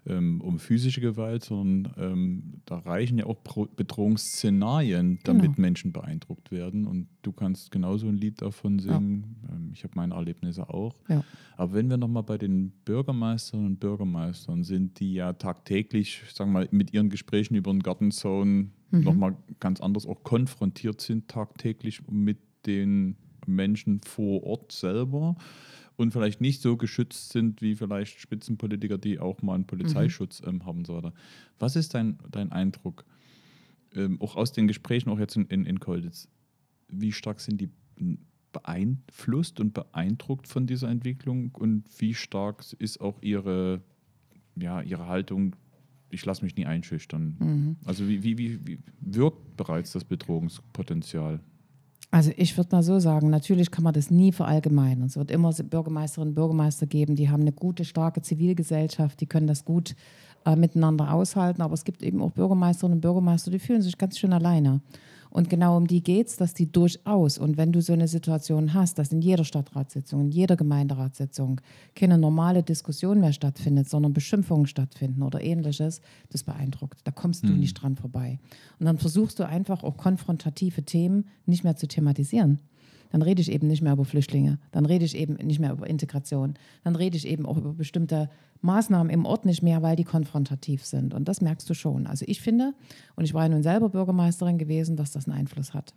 ähm, 0.06 0.40
um 0.40 0.58
physische 0.58 1.00
Gewalt, 1.00 1.44
sondern 1.44 1.92
ähm, 1.98 2.42
da 2.64 2.78
reichen 2.78 3.18
ja 3.18 3.26
auch 3.26 3.42
Pro 3.42 3.66
Bedrohungsszenarien, 3.66 5.18
damit 5.24 5.42
Genau. 5.44 5.60
Menschen 5.60 5.92
beeindruckt 5.92 6.50
werden. 6.50 6.86
Und 6.86 7.08
du 7.22 7.32
kannst 7.32 7.70
genauso 7.70 8.06
ein 8.08 8.16
Lied 8.16 8.40
davon 8.42 8.78
singen. 8.78 9.36
Ähm, 9.50 9.70
ich 9.72 9.84
habe 9.84 9.92
meine 9.96 10.14
Erlebnisse 10.14 10.68
auch. 10.68 10.94
Ja. 11.08 11.24
Aber 11.56 11.74
wenn 11.74 11.88
wir 11.88 11.96
nochmal 11.96 12.22
bei 12.22 12.38
den 12.38 12.70
Bürgermeisterinnen 12.84 13.72
und 13.72 13.80
Bürgermeistern 13.80 14.62
sind, 14.64 15.00
die 15.00 15.14
ja 15.14 15.32
tagtäglich, 15.32 16.22
sagen 16.32 16.50
wir 16.52 16.60
mal, 16.60 16.68
mit 16.70 16.92
ihren 16.92 17.10
Gesprächen 17.10 17.54
über 17.54 17.70
den 17.72 17.82
Gartenzaun 17.82 18.72
Mhm. 18.92 19.00
nochmal 19.00 19.36
ganz 19.58 19.80
anders 19.80 20.06
auch 20.06 20.22
konfrontiert 20.22 21.00
sind, 21.00 21.26
tagtäglich 21.26 22.06
mit 22.08 22.38
den 22.66 23.16
Menschen 23.44 24.00
vor 24.02 24.44
Ort 24.44 24.70
selber 24.70 25.34
und 25.96 26.12
vielleicht 26.12 26.40
nicht 26.40 26.60
so 26.60 26.76
geschützt 26.76 27.32
sind 27.32 27.62
wie 27.62 27.74
vielleicht 27.74 28.20
Spitzenpolitiker, 28.20 28.98
die 28.98 29.18
auch 29.18 29.42
mal 29.42 29.54
einen 29.54 29.66
Polizeischutz 29.66 30.42
ähm, 30.46 30.64
haben 30.66 30.84
so 30.84 30.94
weiter. 30.94 31.12
Was 31.58 31.76
ist 31.76 31.94
dein, 31.94 32.18
dein 32.30 32.52
Eindruck, 32.52 33.04
ähm, 33.94 34.20
auch 34.20 34.36
aus 34.36 34.52
den 34.52 34.68
Gesprächen, 34.68 35.10
auch 35.10 35.18
jetzt 35.18 35.36
in, 35.36 35.46
in, 35.46 35.64
in 35.64 35.80
Kolditz, 35.80 36.28
wie 36.88 37.12
stark 37.12 37.40
sind 37.40 37.60
die 37.60 37.70
beeinflusst 38.52 39.60
und 39.60 39.74
beeindruckt 39.74 40.48
von 40.48 40.66
dieser 40.66 40.88
Entwicklung 40.88 41.50
und 41.54 41.84
wie 41.98 42.14
stark 42.14 42.64
ist 42.78 43.00
auch 43.00 43.20
ihre, 43.22 43.82
ja, 44.54 44.80
ihre 44.80 45.06
Haltung, 45.08 45.56
ich 46.08 46.24
lasse 46.24 46.44
mich 46.44 46.56
nie 46.56 46.66
einschüchtern. 46.66 47.36
Mhm. 47.38 47.76
Also 47.84 48.08
wie, 48.08 48.22
wie, 48.22 48.38
wie, 48.38 48.66
wie 48.66 48.78
wirkt 49.00 49.56
bereits 49.56 49.92
das 49.92 50.04
Bedrohungspotenzial? 50.04 51.40
Also 52.10 52.30
ich 52.36 52.56
würde 52.56 52.74
mal 52.74 52.82
so 52.82 52.98
sagen, 52.98 53.30
natürlich 53.30 53.70
kann 53.70 53.84
man 53.84 53.92
das 53.92 54.10
nie 54.10 54.32
verallgemeinern. 54.32 55.06
Es 55.06 55.16
wird 55.16 55.30
immer 55.30 55.52
Bürgermeisterinnen 55.52 56.30
und 56.30 56.34
Bürgermeister 56.34 56.86
geben, 56.86 57.16
die 57.16 57.28
haben 57.28 57.42
eine 57.42 57.52
gute, 57.52 57.84
starke 57.84 58.22
Zivilgesellschaft, 58.22 59.20
die 59.20 59.26
können 59.26 59.46
das 59.46 59.64
gut 59.64 59.94
äh, 60.44 60.56
miteinander 60.56 61.12
aushalten. 61.12 61.62
Aber 61.62 61.74
es 61.74 61.84
gibt 61.84 62.02
eben 62.02 62.22
auch 62.22 62.30
Bürgermeisterinnen 62.30 62.98
und 62.98 63.00
Bürgermeister, 63.00 63.50
die 63.50 63.58
fühlen 63.58 63.82
sich 63.82 63.98
ganz 63.98 64.18
schön 64.18 64.32
alleine. 64.32 64.80
Und 65.30 65.50
genau 65.50 65.76
um 65.76 65.86
die 65.86 66.02
geht 66.02 66.28
es, 66.28 66.36
dass 66.36 66.54
die 66.54 66.70
durchaus, 66.70 67.38
und 67.38 67.56
wenn 67.56 67.72
du 67.72 67.82
so 67.82 67.92
eine 67.92 68.08
Situation 68.08 68.74
hast, 68.74 68.98
dass 68.98 69.12
in 69.12 69.20
jeder 69.20 69.44
Stadtratssitzung, 69.44 70.20
in 70.22 70.30
jeder 70.30 70.56
Gemeinderatssitzung 70.56 71.60
keine 71.94 72.18
normale 72.18 72.62
Diskussion 72.62 73.20
mehr 73.20 73.32
stattfindet, 73.32 73.88
sondern 73.88 74.12
Beschimpfungen 74.12 74.66
stattfinden 74.66 75.22
oder 75.22 75.42
ähnliches, 75.42 76.00
das 76.30 76.42
beeindruckt. 76.42 77.00
Da 77.04 77.10
kommst 77.10 77.44
du 77.44 77.52
nicht 77.52 77.74
dran 77.74 77.96
vorbei. 77.96 78.38
Und 78.78 78.86
dann 78.86 78.98
versuchst 78.98 79.38
du 79.38 79.46
einfach 79.46 79.82
auch 79.82 79.96
konfrontative 79.96 80.84
Themen 80.84 81.26
nicht 81.46 81.64
mehr 81.64 81.76
zu 81.76 81.86
thematisieren. 81.86 82.60
Dann 83.10 83.22
rede 83.22 83.40
ich 83.40 83.50
eben 83.50 83.66
nicht 83.66 83.82
mehr 83.82 83.92
über 83.92 84.04
Flüchtlinge, 84.04 84.58
dann 84.72 84.86
rede 84.86 85.04
ich 85.04 85.16
eben 85.16 85.34
nicht 85.34 85.60
mehr 85.60 85.72
über 85.72 85.86
Integration, 85.86 86.54
dann 86.84 86.96
rede 86.96 87.16
ich 87.16 87.26
eben 87.26 87.46
auch 87.46 87.56
über 87.56 87.72
bestimmte 87.72 88.28
Maßnahmen 88.62 89.10
im 89.10 89.26
Ort 89.26 89.44
nicht 89.44 89.62
mehr, 89.62 89.82
weil 89.82 89.96
die 89.96 90.04
konfrontativ 90.04 90.84
sind. 90.84 91.14
Und 91.14 91.28
das 91.28 91.40
merkst 91.40 91.68
du 91.68 91.74
schon. 91.74 92.06
Also 92.06 92.24
ich 92.28 92.40
finde, 92.40 92.74
und 93.14 93.24
ich 93.24 93.34
war 93.34 93.44
ja 93.44 93.48
nun 93.48 93.62
selber 93.62 93.88
Bürgermeisterin 93.90 94.58
gewesen, 94.58 94.96
dass 94.96 95.12
das 95.12 95.28
einen 95.28 95.38
Einfluss 95.38 95.74
hat. 95.74 95.94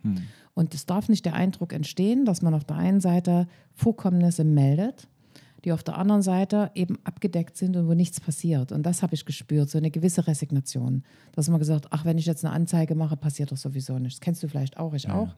Und 0.54 0.74
es 0.74 0.86
darf 0.86 1.08
nicht 1.08 1.24
der 1.24 1.34
Eindruck 1.34 1.72
entstehen, 1.72 2.24
dass 2.24 2.42
man 2.42 2.54
auf 2.54 2.64
der 2.64 2.76
einen 2.76 3.00
Seite 3.00 3.46
Vorkommnisse 3.74 4.44
meldet, 4.44 5.08
die 5.64 5.72
auf 5.72 5.82
der 5.82 5.98
anderen 5.98 6.22
Seite 6.22 6.70
eben 6.74 6.98
abgedeckt 7.04 7.56
sind 7.56 7.76
und 7.76 7.88
wo 7.88 7.94
nichts 7.94 8.20
passiert. 8.20 8.72
Und 8.72 8.84
das 8.84 9.02
habe 9.02 9.14
ich 9.14 9.24
gespürt, 9.24 9.70
so 9.70 9.78
eine 9.78 9.90
gewisse 9.90 10.26
Resignation. 10.26 11.02
Dass 11.32 11.48
man 11.48 11.58
gesagt, 11.58 11.86
ach, 11.90 12.04
wenn 12.04 12.18
ich 12.18 12.26
jetzt 12.26 12.44
eine 12.44 12.54
Anzeige 12.54 12.94
mache, 12.94 13.16
passiert 13.16 13.52
doch 13.52 13.56
sowieso 13.56 13.98
nichts. 13.98 14.18
Das 14.18 14.24
kennst 14.24 14.42
du 14.42 14.48
vielleicht 14.48 14.78
auch, 14.78 14.94
ich 14.94 15.08
auch. 15.10 15.34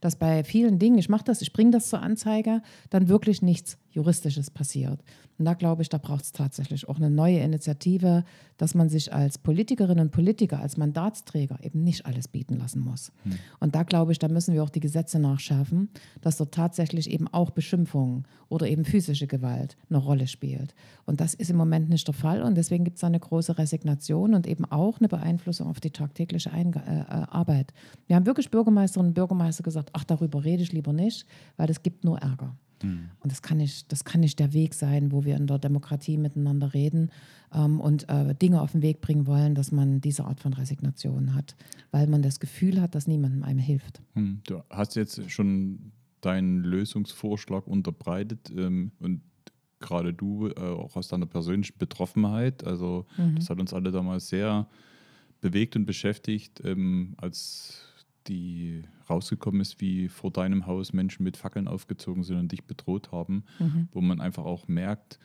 Dass 0.00 0.16
bei 0.16 0.44
vielen 0.44 0.78
Dingen, 0.78 0.98
ich 0.98 1.08
mache 1.08 1.24
das, 1.24 1.42
ich 1.42 1.52
bringe 1.52 1.70
das 1.70 1.88
zur 1.88 2.00
Anzeige, 2.00 2.62
dann 2.88 3.08
wirklich 3.08 3.42
nichts 3.42 3.78
Juristisches 3.90 4.50
passiert. 4.50 5.02
Und 5.38 5.46
da 5.46 5.54
glaube 5.54 5.82
ich, 5.82 5.88
da 5.88 5.98
braucht 5.98 6.24
es 6.24 6.32
tatsächlich 6.32 6.88
auch 6.88 6.96
eine 6.96 7.10
neue 7.10 7.38
Initiative, 7.38 8.24
dass 8.58 8.74
man 8.74 8.88
sich 8.88 9.12
als 9.12 9.38
Politikerinnen 9.38 10.06
und 10.06 10.10
Politiker, 10.10 10.60
als 10.60 10.76
Mandatsträger 10.76 11.58
eben 11.62 11.82
nicht 11.82 12.04
alles 12.04 12.28
bieten 12.28 12.58
lassen 12.58 12.80
muss. 12.80 13.10
Und 13.58 13.74
da 13.74 13.82
glaube 13.82 14.12
ich, 14.12 14.18
da 14.18 14.28
müssen 14.28 14.54
wir 14.54 14.62
auch 14.62 14.70
die 14.70 14.80
Gesetze 14.80 15.18
nachschärfen, 15.18 15.88
dass 16.20 16.36
dort 16.36 16.52
tatsächlich 16.52 17.10
eben 17.10 17.26
auch 17.28 17.50
Beschimpfungen 17.50 18.26
oder 18.50 18.68
eben 18.68 18.84
physische 18.84 19.26
Gewalt 19.26 19.76
eine 19.88 19.98
Rolle 19.98 20.26
spielt. 20.26 20.74
Und 21.06 21.20
das 21.20 21.32
ist 21.32 21.50
im 21.50 21.56
Moment 21.56 21.88
nicht 21.88 22.06
der 22.06 22.14
Fall 22.14 22.42
und 22.42 22.56
deswegen 22.56 22.84
gibt 22.84 22.98
es 22.98 23.04
eine 23.04 23.18
große 23.18 23.56
Resignation 23.56 24.34
und 24.34 24.46
eben 24.46 24.66
auch 24.66 24.98
eine 24.98 25.08
Beeinflussung 25.08 25.68
auf 25.68 25.80
die 25.80 25.90
tagtägliche 25.90 26.52
Einge 26.52 26.82
äh, 26.86 27.00
äh, 27.00 27.26
Arbeit. 27.30 27.72
Wir 28.06 28.16
haben 28.16 28.26
wirklich 28.26 28.50
Bürgermeisterinnen 28.50 29.10
und 29.10 29.14
Bürgermeister 29.14 29.62
gesagt, 29.62 29.90
ach, 29.94 30.04
darüber 30.04 30.44
rede 30.44 30.62
ich 30.62 30.72
lieber 30.72 30.92
nicht, 30.92 31.26
weil 31.56 31.66
das 31.66 31.82
gibt 31.82 32.04
nur 32.04 32.18
Ärger. 32.18 32.54
Und 33.20 33.32
das 33.32 33.42
kann, 33.42 33.58
nicht, 33.58 33.90
das 33.92 34.04
kann 34.04 34.20
nicht 34.20 34.38
der 34.38 34.52
Weg 34.52 34.74
sein, 34.74 35.12
wo 35.12 35.24
wir 35.24 35.36
in 35.36 35.46
der 35.46 35.58
Demokratie 35.58 36.16
miteinander 36.16 36.72
reden 36.74 37.10
ähm, 37.52 37.80
und 37.80 38.08
äh, 38.08 38.34
Dinge 38.34 38.60
auf 38.60 38.72
den 38.72 38.82
Weg 38.82 39.00
bringen 39.00 39.26
wollen, 39.26 39.54
dass 39.54 39.72
man 39.72 40.00
diese 40.00 40.24
Art 40.24 40.40
von 40.40 40.52
Resignation 40.52 41.34
hat, 41.34 41.56
weil 41.90 42.06
man 42.06 42.22
das 42.22 42.40
Gefühl 42.40 42.80
hat, 42.80 42.94
dass 42.94 43.06
niemandem 43.06 43.42
einem 43.42 43.58
hilft. 43.58 44.00
Hm, 44.14 44.40
Du 44.46 44.62
hast 44.70 44.96
jetzt 44.96 45.30
schon 45.30 45.92
deinen 46.20 46.58
Lösungsvorschlag 46.58 47.66
unterbreitet 47.66 48.52
ähm, 48.56 48.92
und 49.00 49.22
gerade 49.80 50.12
du 50.12 50.48
äh, 50.48 50.60
auch 50.60 50.96
aus 50.96 51.08
deiner 51.08 51.26
persönlichen 51.26 51.78
Betroffenheit. 51.78 52.64
Also 52.64 53.06
das 53.34 53.48
hat 53.48 53.58
uns 53.58 53.72
alle 53.72 53.90
damals 53.90 54.28
sehr 54.28 54.68
bewegt 55.40 55.74
und 55.76 55.86
beschäftigt, 55.86 56.60
ähm, 56.64 57.14
als 57.16 57.89
die 58.26 58.82
rausgekommen 59.08 59.60
ist, 59.60 59.80
wie 59.80 60.08
vor 60.08 60.30
deinem 60.30 60.66
Haus 60.66 60.92
Menschen 60.92 61.24
mit 61.24 61.36
Fackeln 61.36 61.68
aufgezogen 61.68 62.22
sind 62.22 62.38
und 62.38 62.52
dich 62.52 62.64
bedroht 62.64 63.12
haben, 63.12 63.44
wo 63.92 64.00
man 64.00 64.20
einfach 64.20 64.44
auch 64.44 64.68
merkt, 64.68 65.18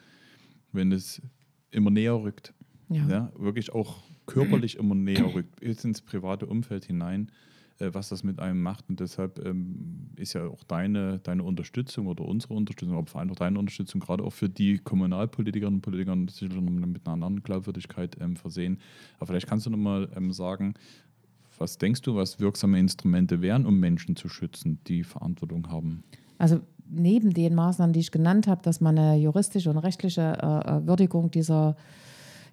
wenn 0.72 0.92
es 0.92 1.22
immer 1.72 1.92
näher 1.92 2.16
rückt, 2.16 2.54
Ja. 2.90 3.08
ja, 3.08 3.32
wirklich 3.38 3.74
auch 3.74 4.04
körperlich 4.26 4.78
immer 4.78 4.96
näher 4.96 5.34
rückt, 5.34 5.60
bis 5.60 5.84
ins 5.84 6.02
private 6.02 6.46
Umfeld 6.48 6.86
hinein, 6.86 7.32
äh, 7.80 7.90
was 7.94 8.10
das 8.10 8.24
mit 8.24 8.40
einem 8.40 8.62
macht. 8.62 8.90
Und 8.90 9.00
deshalb 9.00 9.44
ähm, 9.46 10.10
ist 10.16 10.34
ja 10.34 10.48
auch 10.48 10.64
deine, 10.64 11.20
deine 11.20 11.44
Unterstützung 11.44 12.08
oder 12.08 12.26
unsere 12.26 12.54
Unterstützung, 12.56 12.98
aber 12.98 13.08
vor 13.08 13.22
allem 13.22 13.32
auch 13.32 13.36
deine 13.36 13.60
Unterstützung, 13.60 14.02
gerade 14.02 14.24
auch 14.24 14.34
für 14.34 14.50
die 14.50 14.78
Kommunalpolitikerinnen 14.80 15.78
und 15.78 15.82
Politiker, 15.82 16.16
sicherlich 16.32 16.62
mit 16.62 17.06
einer 17.06 17.14
anderen 17.14 17.44
Glaubwürdigkeit 17.44 18.18
ähm, 18.20 18.36
versehen. 18.36 18.80
Aber 19.18 19.28
vielleicht 19.28 19.48
kannst 19.48 19.66
du 19.66 19.70
nochmal 19.70 20.10
ähm, 20.16 20.32
sagen, 20.32 20.74
was 21.60 21.78
denkst 21.78 22.02
du, 22.02 22.16
was 22.16 22.40
wirksame 22.40 22.80
Instrumente 22.80 23.42
wären, 23.42 23.66
um 23.66 23.80
Menschen 23.80 24.16
zu 24.16 24.30
schützen, 24.30 24.80
die 24.88 25.04
Verantwortung 25.04 25.70
haben? 25.70 26.04
Also 26.38 26.60
neben 26.90 27.34
den 27.34 27.56
Maßnahmen, 27.56 27.94
die 27.94 28.00
ich 28.00 28.12
genannt 28.12 28.48
habe, 28.48 28.62
dass 28.62 28.82
man 28.82 28.98
eine 28.98 29.18
juristische 29.18 29.70
und 29.70 29.78
rechtliche 29.78 30.22
äh, 30.22 30.78
äh, 30.78 30.88
Würdigung 30.88 31.32
dieser, 31.32 31.76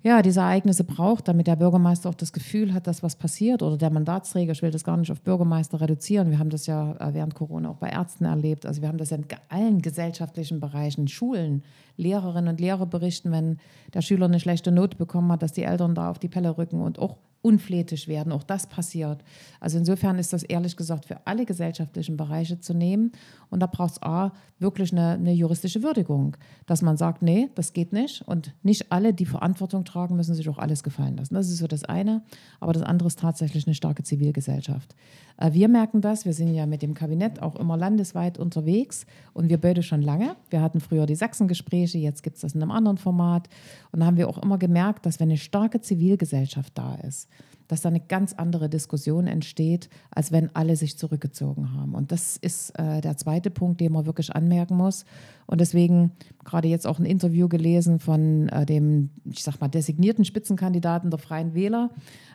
ja, 0.02 0.22
dieser 0.22 0.42
Ereignisse 0.42 0.84
braucht, 0.84 1.28
damit 1.28 1.46
der 1.46 1.56
Bürgermeister 1.56 2.08
auch 2.08 2.14
das 2.14 2.32
Gefühl 2.32 2.72
hat, 2.72 2.86
dass 2.86 3.02
was 3.02 3.16
passiert 3.16 3.62
oder 3.62 3.76
der 3.76 3.90
Mandatsträger, 3.90 4.52
ich 4.52 4.62
will 4.62 4.70
das 4.70 4.84
gar 4.84 4.96
nicht 4.96 5.12
auf 5.12 5.20
Bürgermeister 5.20 5.80
reduzieren, 5.80 6.30
wir 6.30 6.38
haben 6.38 6.50
das 6.50 6.66
ja 6.66 6.92
äh, 6.94 7.14
während 7.14 7.34
Corona 7.34 7.70
auch 7.70 7.76
bei 7.76 7.90
Ärzten 7.90 8.24
erlebt, 8.24 8.66
also 8.66 8.80
wir 8.80 8.88
haben 8.88 8.98
das 8.98 9.10
ja 9.10 9.18
in 9.18 9.26
allen 9.48 9.82
gesellschaftlichen 9.82 10.60
Bereichen, 10.60 11.08
Schulen, 11.08 11.62
Lehrerinnen 11.96 12.48
und 12.48 12.60
Lehrer 12.60 12.86
berichten, 12.86 13.30
wenn 13.32 13.58
der 13.92 14.00
Schüler 14.00 14.26
eine 14.26 14.40
schlechte 14.40 14.72
Note 14.72 14.96
bekommen 14.96 15.30
hat, 15.30 15.42
dass 15.42 15.52
die 15.52 15.64
Eltern 15.64 15.94
da 15.94 16.10
auf 16.10 16.18
die 16.18 16.28
Pelle 16.28 16.56
rücken 16.56 16.80
und 16.80 16.98
auch 16.98 17.18
unflätig 17.42 18.08
werden. 18.08 18.32
Auch 18.32 18.44
das 18.44 18.66
passiert. 18.66 19.22
Also 19.60 19.76
insofern 19.76 20.18
ist 20.18 20.32
das 20.32 20.44
ehrlich 20.44 20.76
gesagt 20.76 21.06
für 21.06 21.26
alle 21.26 21.44
gesellschaftlichen 21.44 22.16
Bereiche 22.16 22.60
zu 22.60 22.72
nehmen. 22.72 23.12
Und 23.50 23.60
da 23.60 23.66
braucht 23.66 23.92
es 23.92 24.02
A, 24.02 24.32
wirklich 24.58 24.92
eine, 24.92 25.10
eine, 25.10 25.32
juristische 25.32 25.82
Würdigung, 25.82 26.36
dass 26.66 26.80
man 26.82 26.96
sagt, 26.96 27.20
nee, 27.20 27.50
das 27.56 27.72
geht 27.72 27.92
nicht. 27.92 28.22
Und 28.26 28.54
nicht 28.62 28.90
alle, 28.92 29.12
die 29.12 29.26
Verantwortung 29.26 29.84
tragen, 29.84 30.16
müssen 30.16 30.34
sich 30.34 30.48
auch 30.48 30.58
alles 30.58 30.82
gefallen 30.82 31.16
lassen. 31.16 31.34
Das 31.34 31.48
ist 31.48 31.58
so 31.58 31.66
das 31.66 31.84
eine. 31.84 32.22
Aber 32.60 32.72
das 32.72 32.82
andere 32.82 33.08
ist 33.08 33.18
tatsächlich 33.18 33.66
eine 33.66 33.74
starke 33.74 34.04
Zivilgesellschaft. 34.04 34.94
Äh, 35.36 35.52
wir 35.52 35.68
merken 35.68 36.00
das, 36.00 36.24
wir 36.24 36.32
sind 36.32 36.54
ja 36.54 36.66
mit 36.66 36.82
dem 36.82 36.94
Kabinett 36.94 37.42
auch 37.42 37.56
immer 37.56 37.76
landesweit 37.76 38.38
unterwegs 38.38 39.04
und 39.34 39.48
wir 39.48 39.60
beide 39.60 39.82
schon 39.82 40.00
lange. 40.00 40.36
Wir 40.50 40.62
hatten 40.62 40.80
früher 40.80 41.06
die 41.06 41.16
Sachsengespräche, 41.16 41.98
jetzt 41.98 42.22
gibt 42.22 42.36
es 42.36 42.42
das 42.42 42.54
in 42.54 42.62
einem 42.62 42.70
anderen 42.70 42.98
Format. 42.98 43.48
Und 43.90 44.00
da 44.00 44.06
haben 44.06 44.16
wir 44.16 44.28
auch 44.28 44.38
immer 44.38 44.58
gemerkt, 44.58 45.04
dass 45.06 45.20
wenn 45.20 45.28
eine 45.28 45.38
starke 45.38 45.80
Zivilgesellschaft 45.80 46.76
da 46.78 46.94
ist, 46.94 47.28
dass 47.72 47.80
da 47.80 47.88
eine 47.88 48.00
ganz 48.00 48.34
andere 48.34 48.68
Diskussion 48.68 49.26
entsteht, 49.26 49.88
als 50.10 50.30
wenn 50.30 50.54
alle 50.54 50.76
sich 50.76 50.98
zurückgezogen 50.98 51.72
haben. 51.72 51.94
Und 51.94 52.12
das 52.12 52.36
ist 52.36 52.78
äh, 52.78 53.00
der 53.00 53.16
zweite 53.16 53.50
Punkt, 53.50 53.80
den 53.80 53.92
man 53.92 54.04
wirklich 54.04 54.36
anmerken 54.36 54.76
muss. 54.76 55.06
Und 55.46 55.58
deswegen 55.58 56.12
gerade 56.44 56.68
jetzt 56.68 56.86
auch 56.86 56.98
ein 56.98 57.06
Interview 57.06 57.48
gelesen 57.48 57.98
von 57.98 58.50
äh, 58.50 58.66
dem, 58.66 59.08
ich 59.24 59.42
sag 59.42 59.58
mal, 59.58 59.68
designierten 59.68 60.26
Spitzenkandidaten 60.26 61.08
der 61.08 61.18
Freien 61.18 61.54
Wähler, 61.54 61.88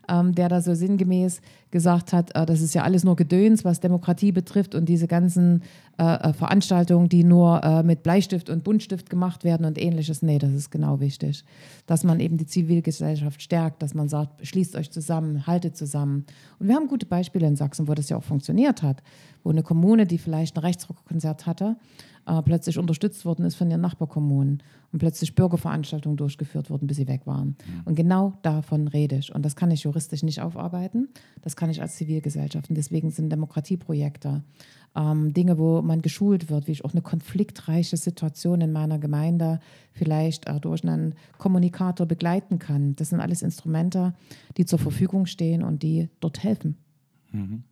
ähm, 0.10 0.34
der 0.34 0.50
da 0.50 0.62
so 0.62 0.74
sinngemäß 0.74 1.42
gesagt 1.70 2.14
hat, 2.14 2.36
äh, 2.36 2.46
das 2.46 2.62
ist 2.62 2.74
ja 2.74 2.84
alles 2.84 3.04
nur 3.04 3.16
Gedöns, 3.16 3.64
was 3.64 3.80
Demokratie 3.80 4.32
betrifft 4.32 4.74
und 4.74 4.90
diese 4.90 5.08
ganzen 5.08 5.62
äh, 6.00 6.04
äh, 6.04 6.34
Veranstaltungen, 6.34 7.10
die 7.10 7.24
nur 7.24 7.64
äh, 7.64 7.82
mit 7.82 8.04
Bleistift 8.04 8.52
und 8.52 8.64
Buntstift 8.64 9.10
gemacht 9.10 9.44
werden 9.44 9.66
und 9.66 9.82
ähnliches. 9.82 10.22
Nee, 10.22 10.38
das 10.38 10.52
ist 10.52 10.70
genau 10.70 11.00
wichtig. 11.00 11.44
Dass 11.88 12.04
man 12.04 12.20
eben 12.20 12.38
die 12.38 12.46
Zivilgesellschaft 12.46 13.42
stärkt, 13.42 13.82
dass 13.82 13.96
man 13.96 14.08
sagt, 14.08 14.46
schließt 14.46 14.76
euch 14.76 14.92
zusammen, 14.92 15.27
haltet 15.48 15.76
zusammen. 15.78 16.26
Und 16.60 16.68
wir 16.68 16.76
haben 16.76 16.88
gute 16.88 17.06
Beispiele 17.06 17.48
in 17.48 17.56
Sachsen, 17.56 17.88
wo 17.88 17.94
das 17.94 18.10
ja 18.10 18.18
auch 18.18 18.24
funktioniert 18.24 18.82
hat, 18.84 19.02
wo 19.44 19.50
eine 19.50 19.64
Kommune, 19.64 20.06
die 20.06 20.18
vielleicht 20.18 20.58
ein 20.58 20.62
Rechtsrockkonzert 20.62 21.46
hatte, 21.46 21.76
äh, 22.28 22.42
plötzlich 22.42 22.78
unterstützt 22.78 23.26
worden 23.26 23.46
ist 23.46 23.56
von 23.56 23.70
ihren 23.70 23.82
Nachbarkommunen 23.82 24.62
und 24.92 25.00
plötzlich 25.00 25.34
Bürgerveranstaltungen 25.34 26.18
durchgeführt 26.18 26.70
wurden, 26.70 26.88
bis 26.88 26.98
sie 26.98 27.08
weg 27.08 27.26
waren. 27.26 27.50
Mhm. 27.50 27.82
Und 27.86 27.96
genau 27.96 28.38
davon 28.42 28.88
rede 28.88 29.18
ich. 29.18 29.34
Und 29.34 29.44
das 29.44 29.56
kann 29.56 29.72
ich 29.72 29.84
juristisch 29.84 30.24
nicht 30.24 30.42
aufarbeiten, 30.42 31.10
das 31.42 31.56
kann 31.56 31.70
ich 31.70 31.82
als 31.82 31.96
Zivilgesellschaft. 31.96 32.70
Und 32.70 32.76
deswegen 32.76 33.12
sind 33.12 33.32
Demokratieprojekte 33.32 34.44
ähm, 34.96 35.34
Dinge, 35.34 35.58
wo 35.58 35.82
man 35.82 36.02
geschult 36.02 36.50
wird, 36.50 36.68
wie 36.68 36.74
ich 36.74 36.84
auch 36.84 36.92
eine 36.92 37.02
konfliktreiche 37.02 37.98
Situation 37.98 38.62
in 38.62 38.72
meiner 38.72 39.00
Gemeinde 39.00 39.60
vielleicht 39.94 40.48
äh, 40.48 40.60
durch 40.60 40.84
einen 40.84 41.16
Kommunikator 41.38 42.06
begleiten 42.06 42.60
kann. 42.60 42.96
Das 42.96 43.10
sind 43.10 43.22
alles 43.22 43.42
Instrumente, 43.42 44.14
die 44.58 44.66
zur 44.66 44.80
Verfügung 44.80 45.28
stehen 45.28 45.64
und 45.64 45.84
die 45.84 46.10
dort 46.20 46.44
helfen. 46.44 46.78
Mhm. 47.32 47.64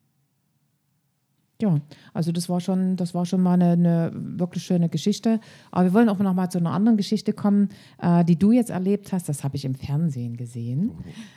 Ja, 1.62 1.80
also 2.14 2.34
das 2.34 2.50
war 2.50 2.60
schon, 2.60 2.98
das 2.98 3.14
war 3.14 3.26
schon 3.26 3.42
mal 3.42 3.54
eine, 3.54 3.72
eine, 3.72 4.12
wirklich 4.14 4.64
schöne 4.64 4.90
Geschichte. 4.90 5.40
Aber 5.72 5.86
wir 5.86 5.94
wollen 5.94 6.10
auch 6.10 6.20
noch 6.20 6.34
mal 6.34 6.50
zu 6.50 6.58
einer 6.58 6.72
anderen 6.72 6.98
Geschichte 6.98 7.32
kommen, 7.32 7.70
äh, 8.02 8.26
die 8.26 8.38
du 8.38 8.52
jetzt 8.52 8.72
erlebt 8.72 9.14
hast. 9.14 9.30
Das 9.30 9.44
habe 9.46 9.56
ich 9.56 9.64
im 9.64 9.74
Fernsehen 9.74 10.36
gesehen. 10.36 10.92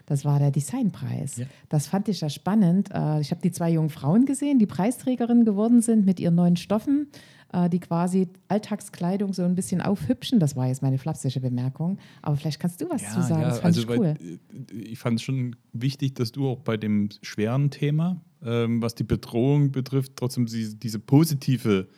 Das 0.06 0.24
war 0.24 0.40
der 0.40 0.50
Designpreis. 0.50 1.36
Ja. 1.36 1.46
Das 1.68 1.86
fand 1.86 2.08
ich 2.08 2.20
ja 2.20 2.28
spannend. 2.28 2.90
Äh, 2.92 3.20
ich 3.20 3.30
habe 3.30 3.40
die 3.42 3.52
zwei 3.52 3.70
jungen 3.70 3.90
Frauen 3.90 4.26
gesehen, 4.26 4.58
die 4.58 4.66
Preisträgerinnen 4.66 5.44
geworden 5.44 5.82
sind 5.82 6.04
mit 6.04 6.18
ihren 6.18 6.34
neuen 6.34 6.56
Stoffen, 6.56 7.06
äh, 7.52 7.68
die 7.68 7.78
quasi 7.78 8.26
Alltagskleidung 8.48 9.32
so 9.32 9.44
ein 9.44 9.54
bisschen 9.54 9.80
aufhübschen. 9.80 10.40
Das 10.40 10.56
war 10.56 10.66
jetzt 10.66 10.82
meine 10.82 10.98
flapsische 10.98 11.38
Bemerkung. 11.38 11.98
Aber 12.22 12.34
vielleicht 12.34 12.58
kannst 12.58 12.80
du 12.80 12.90
was 12.90 13.02
ja, 13.02 13.10
zu 13.10 13.22
sagen. 13.22 13.42
Ja, 13.42 13.48
das 13.50 13.60
fand 13.60 13.76
also 13.76 13.82
ich 13.82 13.88
cool. 13.88 14.14
Weil, 14.18 14.82
ich 14.82 14.98
fand 14.98 15.20
es 15.20 15.22
schon 15.22 15.54
wichtig, 15.72 16.16
dass 16.16 16.32
du 16.32 16.48
auch 16.48 16.58
bei 16.58 16.76
dem 16.76 17.08
schweren 17.22 17.70
Thema 17.70 18.20
ähm, 18.44 18.82
was 18.82 18.94
die 18.94 19.04
Bedrohung 19.04 19.72
betrifft, 19.72 20.12
trotzdem 20.16 20.46
diese, 20.46 20.98
positive 20.98 21.88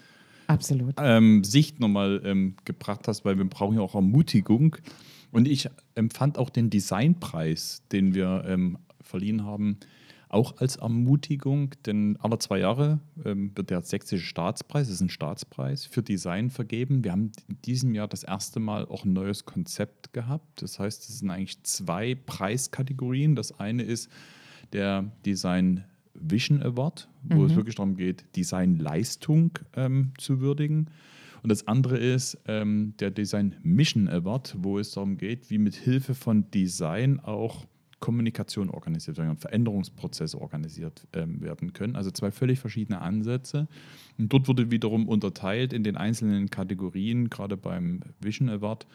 ähm, 0.98 1.44
Sicht 1.44 1.80
nochmal 1.80 2.20
ähm, 2.24 2.56
gebracht 2.64 3.06
hast, 3.06 3.24
weil 3.24 3.38
wir 3.38 3.44
brauchen 3.44 3.76
ja 3.76 3.82
auch 3.82 3.94
Ermutigung. 3.94 4.76
Und 5.32 5.46
ich 5.46 5.68
empfand 5.94 6.38
auch 6.38 6.50
den 6.50 6.70
Designpreis, 6.70 7.82
den 7.92 8.14
wir 8.14 8.44
ähm, 8.46 8.78
verliehen 9.00 9.44
haben, 9.44 9.78
auch 10.30 10.58
als 10.58 10.76
Ermutigung, 10.76 11.74
denn 11.86 12.16
alle 12.20 12.38
zwei 12.38 12.60
Jahre 12.60 13.00
ähm, 13.24 13.50
wird 13.56 13.70
der 13.70 13.82
sächsische 13.82 14.24
Staatspreis, 14.24 14.86
das 14.86 14.96
ist 14.96 15.00
ein 15.00 15.10
Staatspreis 15.10 15.86
für 15.86 16.02
Design 16.02 16.50
vergeben. 16.50 17.02
Wir 17.02 17.10
haben 17.12 17.32
in 17.48 17.60
diesem 17.62 17.94
Jahr 17.96 18.06
das 18.06 18.22
erste 18.22 18.60
Mal 18.60 18.86
auch 18.86 19.04
ein 19.04 19.12
neues 19.12 19.44
Konzept 19.44 20.12
gehabt. 20.12 20.62
Das 20.62 20.78
heißt, 20.78 21.08
es 21.08 21.18
sind 21.18 21.30
eigentlich 21.30 21.60
zwei 21.64 22.14
Preiskategorien. 22.14 23.34
Das 23.34 23.58
eine 23.58 23.82
ist 23.82 24.08
der 24.72 25.10
Design 25.26 25.84
Vision 26.14 26.62
Award, 26.62 27.08
wo 27.22 27.40
mhm. 27.40 27.46
es 27.46 27.56
wirklich 27.56 27.76
darum 27.76 27.96
geht, 27.96 28.24
Designleistung 28.36 29.58
ähm, 29.74 30.12
zu 30.18 30.40
würdigen. 30.40 30.86
Und 31.42 31.50
das 31.50 31.66
andere 31.66 31.96
ist 31.96 32.38
ähm, 32.46 32.94
der 33.00 33.10
Design 33.10 33.56
Mission 33.62 34.08
Award, 34.08 34.56
wo 34.58 34.78
es 34.78 34.92
darum 34.92 35.16
geht, 35.16 35.50
wie 35.50 35.58
mit 35.58 35.74
Hilfe 35.74 36.14
von 36.14 36.50
Design 36.50 37.20
auch 37.20 37.66
Kommunikation 38.00 38.70
organisiert 38.70 39.18
werden, 39.18 39.36
Veränderungsprozesse 39.36 40.40
organisiert 40.40 41.06
ähm, 41.12 41.40
werden 41.42 41.72
können. 41.72 41.96
Also 41.96 42.10
zwei 42.10 42.30
völlig 42.30 42.58
verschiedene 42.58 43.00
Ansätze. 43.00 43.68
Und 44.18 44.32
dort 44.32 44.48
wurde 44.48 44.70
wiederum 44.70 45.06
unterteilt 45.08 45.72
in 45.72 45.84
den 45.84 45.96
einzelnen 45.96 46.48
Kategorien, 46.48 47.28
gerade 47.28 47.56
beim 47.56 48.00
Vision 48.20 48.48
Award 48.48 48.86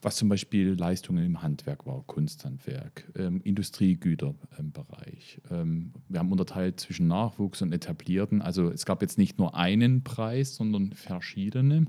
was 0.00 0.16
zum 0.16 0.28
Beispiel 0.28 0.74
Leistungen 0.78 1.24
im 1.24 1.42
Handwerk 1.42 1.86
war, 1.86 2.02
Kunsthandwerk, 2.06 3.10
ähm, 3.16 3.40
Industriegüterbereich. 3.42 5.40
Ähm, 5.50 5.92
wir 6.08 6.20
haben 6.20 6.30
unterteilt 6.30 6.80
zwischen 6.80 7.08
Nachwuchs 7.08 7.62
und 7.62 7.72
Etablierten. 7.72 8.40
Also 8.40 8.70
es 8.70 8.86
gab 8.86 9.02
jetzt 9.02 9.18
nicht 9.18 9.38
nur 9.38 9.56
einen 9.56 10.04
Preis, 10.04 10.54
sondern 10.54 10.92
verschiedene. 10.92 11.86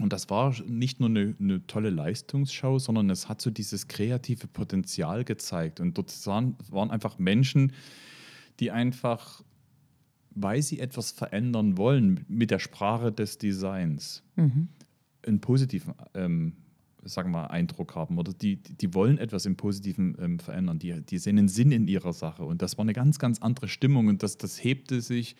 Und 0.00 0.12
das 0.12 0.30
war 0.30 0.54
nicht 0.66 1.00
nur 1.00 1.08
eine, 1.08 1.34
eine 1.38 1.66
tolle 1.66 1.90
Leistungsschau, 1.90 2.78
sondern 2.78 3.10
es 3.10 3.28
hat 3.28 3.40
so 3.40 3.50
dieses 3.50 3.88
kreative 3.88 4.46
Potenzial 4.48 5.24
gezeigt. 5.24 5.80
Und 5.80 5.98
dort 5.98 6.26
waren, 6.26 6.56
waren 6.70 6.90
einfach 6.90 7.18
Menschen, 7.18 7.72
die 8.58 8.70
einfach 8.70 9.42
weil 10.34 10.62
sie 10.62 10.80
etwas 10.80 11.12
verändern 11.12 11.78
wollen 11.78 12.24
mit 12.28 12.50
der 12.50 12.58
Sprache 12.58 13.12
des 13.12 13.38
Designs, 13.38 14.22
mhm. 14.36 14.68
einen 15.24 15.40
positiven 15.40 15.94
ähm, 16.14 16.54
sagen 17.06 17.30
wir, 17.32 17.50
Eindruck 17.50 17.94
haben 17.94 18.18
oder 18.18 18.32
die, 18.32 18.56
die 18.56 18.94
wollen 18.94 19.18
etwas 19.18 19.46
im 19.46 19.56
Positiven 19.56 20.16
ähm, 20.20 20.38
verändern. 20.38 20.78
Die, 20.78 21.00
die 21.02 21.18
sehen 21.18 21.38
einen 21.38 21.48
Sinn 21.48 21.72
in 21.72 21.88
ihrer 21.88 22.12
Sache. 22.12 22.44
Und 22.44 22.62
das 22.62 22.78
war 22.78 22.84
eine 22.84 22.92
ganz, 22.92 23.18
ganz 23.18 23.40
andere 23.40 23.68
Stimmung 23.68 24.08
und 24.08 24.22
das, 24.22 24.36
das 24.36 24.62
hebte 24.62 25.00
sich 25.00 25.36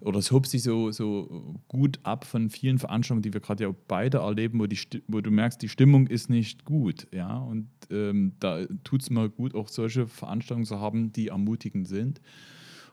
oder 0.00 0.18
es 0.18 0.30
hob 0.30 0.46
sich 0.46 0.62
so, 0.62 0.90
so 0.90 1.58
gut 1.68 2.00
ab 2.02 2.24
von 2.24 2.50
vielen 2.50 2.78
Veranstaltungen, 2.78 3.22
die 3.22 3.32
wir 3.32 3.40
gerade 3.40 3.64
ja 3.64 3.74
beide 3.88 4.18
erleben, 4.18 4.60
wo, 4.60 4.66
die, 4.66 4.78
wo 5.08 5.20
du 5.20 5.30
merkst, 5.30 5.60
die 5.62 5.68
Stimmung 5.68 6.06
ist 6.06 6.28
nicht 6.28 6.64
gut. 6.64 7.06
Ja? 7.12 7.38
Und 7.38 7.68
ähm, 7.90 8.32
da 8.40 8.66
tut 8.84 9.02
es 9.02 9.10
mal 9.10 9.28
gut, 9.30 9.54
auch 9.54 9.68
solche 9.68 10.06
Veranstaltungen 10.06 10.66
zu 10.66 10.80
haben, 10.80 11.12
die 11.12 11.28
ermutigend 11.28 11.88
sind. 11.88 12.20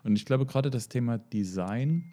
Und 0.02 0.16
ich 0.16 0.24
glaube, 0.24 0.46
gerade 0.46 0.70
das 0.70 0.88
Thema 0.88 1.18
Design 1.18 2.04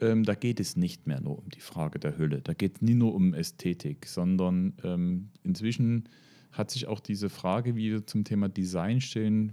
ähm, 0.00 0.24
da 0.24 0.34
geht 0.34 0.60
es 0.60 0.76
nicht 0.76 1.06
mehr 1.06 1.20
nur 1.20 1.38
um 1.38 1.48
die 1.50 1.60
Frage 1.60 1.98
der 1.98 2.18
Hülle, 2.18 2.40
da 2.42 2.54
geht 2.54 2.76
es 2.76 2.82
nie 2.82 2.94
nur 2.94 3.14
um 3.14 3.34
Ästhetik, 3.34 4.06
sondern 4.06 4.74
ähm, 4.84 5.30
inzwischen 5.42 6.08
hat 6.52 6.70
sich 6.70 6.86
auch 6.86 7.00
diese 7.00 7.28
Frage, 7.28 7.76
wie 7.76 7.90
wir 7.92 8.06
zum 8.06 8.24
Thema 8.24 8.48
Design 8.48 9.00
stehen, 9.00 9.52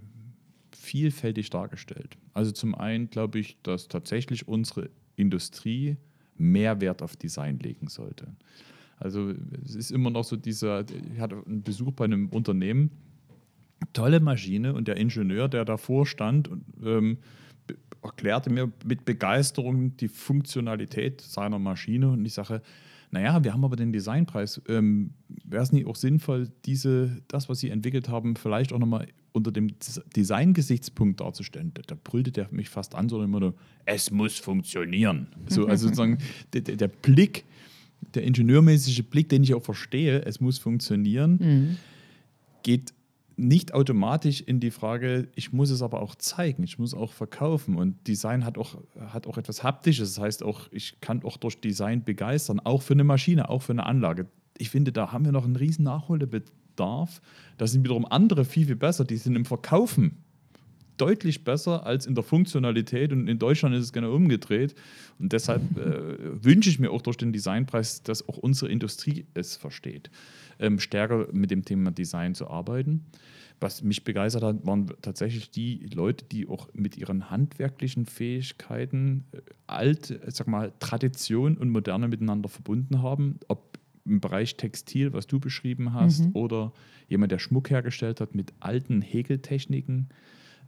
vielfältig 0.71 1.49
dargestellt. 1.49 2.17
Also 2.33 2.51
zum 2.51 2.75
einen 2.75 3.09
glaube 3.09 3.39
ich, 3.39 3.57
dass 3.63 3.87
tatsächlich 3.87 4.47
unsere 4.47 4.89
Industrie 5.15 5.97
mehr 6.37 6.81
Wert 6.81 7.01
auf 7.01 7.15
Design 7.15 7.59
legen 7.59 7.87
sollte. 7.87 8.35
Also 8.97 9.33
es 9.63 9.75
ist 9.75 9.91
immer 9.91 10.09
noch 10.09 10.23
so 10.23 10.35
dieser, 10.35 10.85
ich 11.13 11.19
hatte 11.19 11.43
einen 11.45 11.63
Besuch 11.63 11.91
bei 11.91 12.05
einem 12.05 12.29
Unternehmen, 12.29 12.91
tolle 13.91 14.19
Maschine 14.19 14.73
und 14.73 14.87
der 14.87 14.97
Ingenieur, 14.97 15.49
der 15.49 15.65
davor 15.65 16.05
stand 16.05 16.49
ähm, 16.83 17.17
erklärte 18.03 18.49
mir 18.49 18.71
mit 18.85 19.05
Begeisterung 19.05 19.95
die 19.97 20.07
Funktionalität 20.07 21.21
seiner 21.21 21.59
Maschine 21.59 22.09
und 22.11 22.25
ich 22.25 22.33
sage, 22.33 22.61
naja, 23.13 23.43
wir 23.43 23.53
haben 23.53 23.63
aber 23.63 23.75
den 23.75 23.93
Designpreis. 23.93 24.59
Ähm, 24.67 25.11
Wäre 25.45 25.61
es 25.61 25.71
nicht 25.71 25.85
auch 25.85 25.95
sinnvoll, 25.95 26.49
diese, 26.65 27.21
das, 27.27 27.47
was 27.47 27.59
Sie 27.59 27.69
entwickelt 27.69 28.09
haben, 28.09 28.35
vielleicht 28.35 28.73
auch 28.73 28.79
nochmal 28.79 29.07
unter 29.33 29.51
dem 29.51 29.67
Design-Gesichtspunkt 30.15 31.19
darzustellen, 31.19 31.71
da, 31.75 31.83
da 31.85 31.95
brüllte 32.01 32.31
der 32.31 32.47
mich 32.51 32.69
fast 32.69 32.95
an, 32.95 33.09
sondern 33.09 33.29
immer 33.29 33.39
nur, 33.39 33.55
es 33.85 34.09
muss 34.09 34.39
funktionieren. 34.39 35.27
So, 35.47 35.65
also 35.67 35.87
sozusagen 35.87 36.17
der, 36.53 36.61
der 36.61 36.87
Blick, 36.87 37.45
der 38.15 38.23
ingenieurmäßige 38.23 39.03
Blick, 39.03 39.29
den 39.29 39.43
ich 39.43 39.53
auch 39.53 39.63
verstehe, 39.63 40.23
es 40.25 40.39
muss 40.39 40.57
funktionieren, 40.57 41.37
mhm. 41.39 41.77
geht 42.63 42.93
nicht 43.35 43.73
automatisch 43.73 44.41
in 44.41 44.59
die 44.59 44.71
Frage, 44.71 45.27
ich 45.35 45.53
muss 45.53 45.69
es 45.69 45.81
aber 45.81 46.01
auch 46.01 46.15
zeigen, 46.15 46.63
ich 46.63 46.77
muss 46.77 46.93
auch 46.93 47.13
verkaufen. 47.13 47.75
Und 47.75 48.07
Design 48.07 48.45
hat 48.45 48.57
auch, 48.57 48.77
hat 49.07 49.27
auch 49.27 49.37
etwas 49.37 49.63
Haptisches. 49.63 50.15
Das 50.15 50.23
heißt 50.23 50.43
auch, 50.43 50.67
ich 50.71 50.99
kann 51.01 51.23
auch 51.23 51.37
durch 51.37 51.59
Design 51.59 52.03
begeistern, 52.03 52.59
auch 52.59 52.81
für 52.81 52.93
eine 52.93 53.03
Maschine, 53.03 53.49
auch 53.49 53.63
für 53.63 53.73
eine 53.73 53.85
Anlage. 53.85 54.27
Ich 54.57 54.69
finde, 54.69 54.91
da 54.91 55.11
haben 55.11 55.25
wir 55.25 55.31
noch 55.31 55.45
einen 55.45 55.55
riesen 55.55 55.83
Nachholbedarf. 55.83 57.21
Da 57.57 57.67
sind 57.67 57.83
wiederum 57.83 58.05
andere 58.05 58.45
viel, 58.45 58.67
viel 58.67 58.75
besser. 58.75 59.03
Die 59.03 59.17
sind 59.17 59.35
im 59.35 59.45
Verkaufen 59.45 60.23
deutlich 60.97 61.43
besser 61.43 61.87
als 61.87 62.05
in 62.05 62.13
der 62.13 62.23
Funktionalität 62.23 63.11
und 63.11 63.27
in 63.27 63.39
Deutschland 63.39 63.73
ist 63.75 63.85
es 63.85 63.93
genau 63.93 64.13
umgedreht. 64.13 64.75
Und 65.17 65.33
deshalb 65.33 65.63
äh, 65.75 66.43
wünsche 66.43 66.69
ich 66.69 66.77
mir 66.77 66.91
auch 66.91 67.01
durch 67.01 67.17
den 67.17 67.33
Designpreis, 67.33 68.03
dass 68.03 68.29
auch 68.29 68.37
unsere 68.37 68.71
Industrie 68.71 69.25
es 69.33 69.55
versteht 69.55 70.11
ähm, 70.63 70.79
stärker 70.79 71.27
mit 71.31 71.51
dem 71.51 71.65
Thema 71.65 71.91
Design 71.91 72.33
zu 72.33 72.47
arbeiten. 72.49 73.05
Was 73.59 73.83
mich 73.83 74.03
begeistert 74.03 74.43
hat, 74.43 74.65
waren 74.65 74.87
tatsächlich 75.01 75.51
die 75.51 75.85
Leute, 75.93 76.25
die 76.25 76.47
auch 76.47 76.69
mit 76.73 76.97
ihren 76.97 77.29
handwerklichen 77.29 78.05
Fähigkeiten 78.05 79.25
äh, 79.31 79.41
alt, 79.67 80.19
sag 80.27 80.47
mal, 80.47 80.73
Tradition 80.79 81.57
und 81.57 81.69
Moderne 81.69 82.07
miteinander 82.07 82.49
verbunden 82.49 83.01
haben. 83.01 83.39
Ob 83.47 83.77
im 84.05 84.19
Bereich 84.19 84.57
Textil, 84.57 85.13
was 85.13 85.27
du 85.27 85.39
beschrieben 85.39 85.93
hast, 85.93 86.25
mhm. 86.25 86.31
oder 86.33 86.73
jemand, 87.07 87.31
der 87.31 87.39
Schmuck 87.39 87.69
hergestellt 87.69 88.19
hat 88.19 88.35
mit 88.35 88.53
alten 88.59 89.01
Häkeltechniken. 89.01 90.09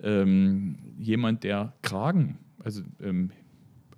Ähm, 0.01 0.77
jemand, 0.97 1.43
der 1.43 1.73
Kragen, 1.81 2.37
also 2.59 2.81
ähm, 3.01 3.31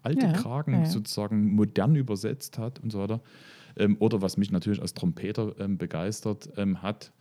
alte 0.01 0.25
ja, 0.25 0.33
Kragen 0.33 0.73
ja. 0.73 0.85
sozusagen 0.85 1.53
modern 1.53 1.95
übersetzt 1.95 2.57
hat 2.57 2.79
und 2.79 2.91
so 2.91 2.99
weiter. 2.99 3.21
Ähm, 3.77 3.97
oder 3.99 4.21
was 4.21 4.37
mich 4.37 4.51
natürlich 4.51 4.81
als 4.81 4.93
Trompeter 4.93 5.55
ähm, 5.59 5.77
begeistert 5.77 6.49
ähm, 6.57 6.81
hat, 6.81 7.11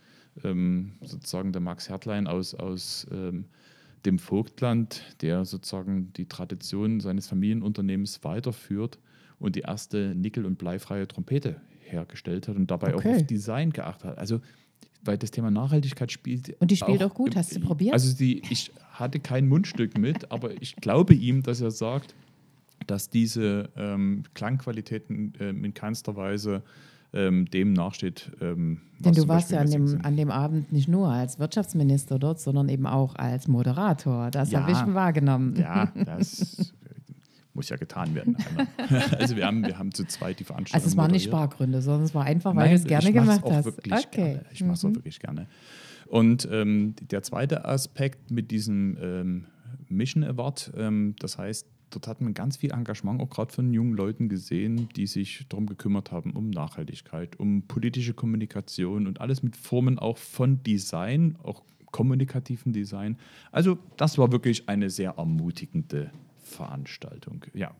sozusagen 1.01 1.51
der 1.51 1.61
Max 1.61 1.89
Hertlein 1.89 2.27
aus, 2.27 2.53
aus 2.53 3.07
dem 3.09 4.19
Vogtland, 4.19 5.01
der 5.21 5.45
sozusagen 5.45 6.13
die 6.13 6.27
Tradition 6.27 6.99
seines 6.99 7.27
Familienunternehmens 7.27 8.23
weiterführt 8.23 8.99
und 9.39 9.55
die 9.55 9.61
erste 9.61 10.13
nickel- 10.13 10.45
und 10.45 10.59
bleifreie 10.59 11.07
Trompete 11.07 11.59
hergestellt 11.79 12.47
hat 12.47 12.55
und 12.55 12.69
dabei 12.69 12.93
okay. 12.93 13.09
auch 13.09 13.15
auf 13.15 13.25
Design 13.25 13.71
geachtet 13.71 14.11
hat. 14.11 14.19
Also 14.19 14.39
weil 15.03 15.17
das 15.17 15.31
Thema 15.31 15.49
Nachhaltigkeit 15.49 16.11
spielt. 16.11 16.55
Und 16.59 16.71
die 16.71 16.75
spielt 16.75 17.01
auch, 17.01 17.11
auch 17.11 17.15
gut, 17.15 17.35
hast 17.35 17.55
du 17.55 17.59
probiert? 17.59 17.93
Also 17.93 18.15
die, 18.15 18.41
ich 18.49 18.71
hatte 18.91 19.19
kein 19.19 19.47
Mundstück 19.47 19.97
mit, 19.97 20.31
aber 20.31 20.61
ich 20.61 20.75
glaube 20.75 21.13
ihm, 21.13 21.43
dass 21.43 21.61
er 21.61 21.71
sagt, 21.71 22.13
dass 22.87 23.09
diese 23.09 23.69
ähm, 23.75 24.23
Klangqualitäten 24.33 25.33
ähm, 25.39 25.63
in 25.63 25.73
keinster 25.73 26.15
Weise 26.15 26.63
ähm, 27.13 27.45
dem 27.49 27.73
nachsteht. 27.73 28.31
Ähm, 28.41 28.81
Denn 28.99 29.13
du 29.13 29.27
warst 29.27 29.51
ja 29.51 29.59
an 29.59 29.71
dem, 29.71 29.99
an 30.03 30.17
dem 30.17 30.31
Abend 30.31 30.71
nicht 30.71 30.87
nur 30.87 31.09
als 31.09 31.39
Wirtschaftsminister 31.39 32.19
dort, 32.19 32.39
sondern 32.39 32.69
eben 32.69 32.85
auch 32.85 33.15
als 33.15 33.47
Moderator. 33.47 34.29
Das 34.31 34.51
ja, 34.51 34.61
habe 34.61 34.71
ich 34.71 34.93
wahrgenommen. 34.93 35.55
Ja, 35.55 35.91
das 36.05 36.73
muss 37.53 37.69
ja 37.69 37.77
getan 37.77 38.13
werden. 38.13 38.37
also 39.17 39.35
wir 39.35 39.45
haben, 39.45 39.65
wir 39.65 39.79
haben 39.79 39.93
zu 39.93 40.05
zweit 40.05 40.39
die 40.39 40.43
Veranstaltung. 40.43 40.83
Also 40.83 40.93
es 40.93 40.97
waren 40.97 41.11
nicht 41.11 41.25
Spargründe, 41.25 41.81
sondern 41.81 42.03
es 42.03 42.13
war 42.13 42.25
einfach, 42.25 42.55
weil 42.55 42.65
Nein, 42.65 42.75
du 42.75 42.81
es 42.81 42.85
gerne 42.85 43.13
gemacht 43.13 43.43
hast. 43.45 43.67
Okay. 43.67 44.05
Gerne. 44.11 44.45
Ich 44.51 44.61
mache 44.63 44.73
es 44.73 44.83
mhm. 44.83 44.91
auch 44.91 44.95
wirklich 44.95 45.19
gerne. 45.19 45.47
Und 46.07 46.47
ähm, 46.51 46.95
der 47.01 47.23
zweite 47.23 47.65
Aspekt 47.65 48.31
mit 48.31 48.51
diesem 48.51 48.97
ähm, 49.01 49.45
Mission 49.89 50.23
Award, 50.23 50.71
ähm, 50.77 51.15
das 51.19 51.37
heißt, 51.37 51.67
dort 51.89 52.07
hat 52.07 52.21
man 52.21 52.33
ganz 52.33 52.57
viel 52.57 52.71
Engagement 52.71 53.21
auch 53.21 53.29
gerade 53.29 53.51
von 53.51 53.73
jungen 53.73 53.93
Leuten 53.93 54.29
gesehen, 54.29 54.89
die 54.95 55.07
sich 55.07 55.45
darum 55.49 55.65
gekümmert 55.65 56.11
haben, 56.11 56.31
um 56.31 56.49
Nachhaltigkeit, 56.49 57.39
um 57.39 57.63
politische 57.63 58.13
Kommunikation 58.13 59.07
und 59.07 59.21
alles 59.21 59.43
mit 59.43 59.55
Formen 59.55 59.99
auch 59.99 60.17
von 60.17 60.63
Design, 60.63 61.35
auch 61.43 61.63
kommunikativen 61.91 62.73
Design. 62.73 63.17
Also 63.51 63.77
das 63.95 64.17
war 64.17 64.31
wirklich 64.31 64.67
eine 64.69 64.89
sehr 64.89 65.15
ermutigende 65.17 66.11
Veranstaltung. 66.43 67.45
Ja. 67.53 67.71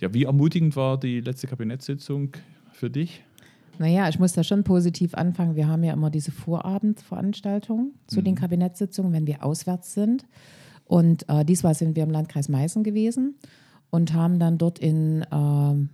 Ja, 0.00 0.14
wie 0.14 0.24
ermutigend 0.24 0.76
war 0.76 0.98
die 0.98 1.20
letzte 1.20 1.48
Kabinettssitzung 1.48 2.32
für 2.72 2.88
dich? 2.88 3.24
Naja, 3.78 4.08
ich 4.08 4.18
muss 4.18 4.32
da 4.32 4.42
schon 4.42 4.64
positiv 4.64 5.14
anfangen. 5.14 5.56
Wir 5.56 5.68
haben 5.68 5.84
ja 5.84 5.92
immer 5.92 6.10
diese 6.10 6.32
Vorabendveranstaltungen 6.32 7.92
zu 8.06 8.20
mhm. 8.20 8.24
den 8.24 8.34
Kabinettssitzungen, 8.34 9.12
wenn 9.12 9.26
wir 9.26 9.44
auswärts 9.44 9.94
sind. 9.94 10.24
Und 10.88 11.28
äh, 11.28 11.44
diesmal 11.44 11.74
sind 11.74 11.94
wir 11.94 12.02
im 12.02 12.10
Landkreis 12.10 12.48
Meißen 12.48 12.82
gewesen 12.82 13.36
und 13.90 14.14
haben 14.14 14.38
dann 14.38 14.58
dort 14.58 14.78
in 14.78 15.22
äh, 15.22 15.88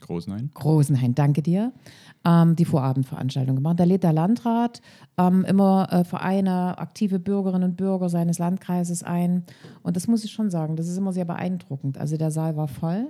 Großenhain. 0.00 0.50
Großenhain, 0.54 1.14
danke 1.14 1.42
dir. 1.42 1.72
Ähm, 2.24 2.56
die 2.56 2.64
Vorabendveranstaltung 2.64 3.56
gemacht. 3.56 3.80
Da 3.80 3.84
lädt 3.84 4.02
der 4.02 4.12
Landrat 4.12 4.80
ähm, 5.18 5.44
immer 5.44 5.88
äh, 5.90 6.04
Vereine, 6.04 6.78
aktive 6.78 7.18
Bürgerinnen 7.18 7.70
und 7.70 7.76
Bürger 7.76 8.08
seines 8.08 8.38
Landkreises 8.38 9.02
ein. 9.02 9.44
Und 9.82 9.96
das 9.96 10.06
muss 10.06 10.24
ich 10.24 10.32
schon 10.32 10.50
sagen, 10.50 10.76
das 10.76 10.88
ist 10.88 10.98
immer 10.98 11.12
sehr 11.12 11.24
beeindruckend. 11.24 11.98
Also 11.98 12.16
der 12.16 12.30
Saal 12.30 12.56
war 12.56 12.68
voll, 12.68 13.08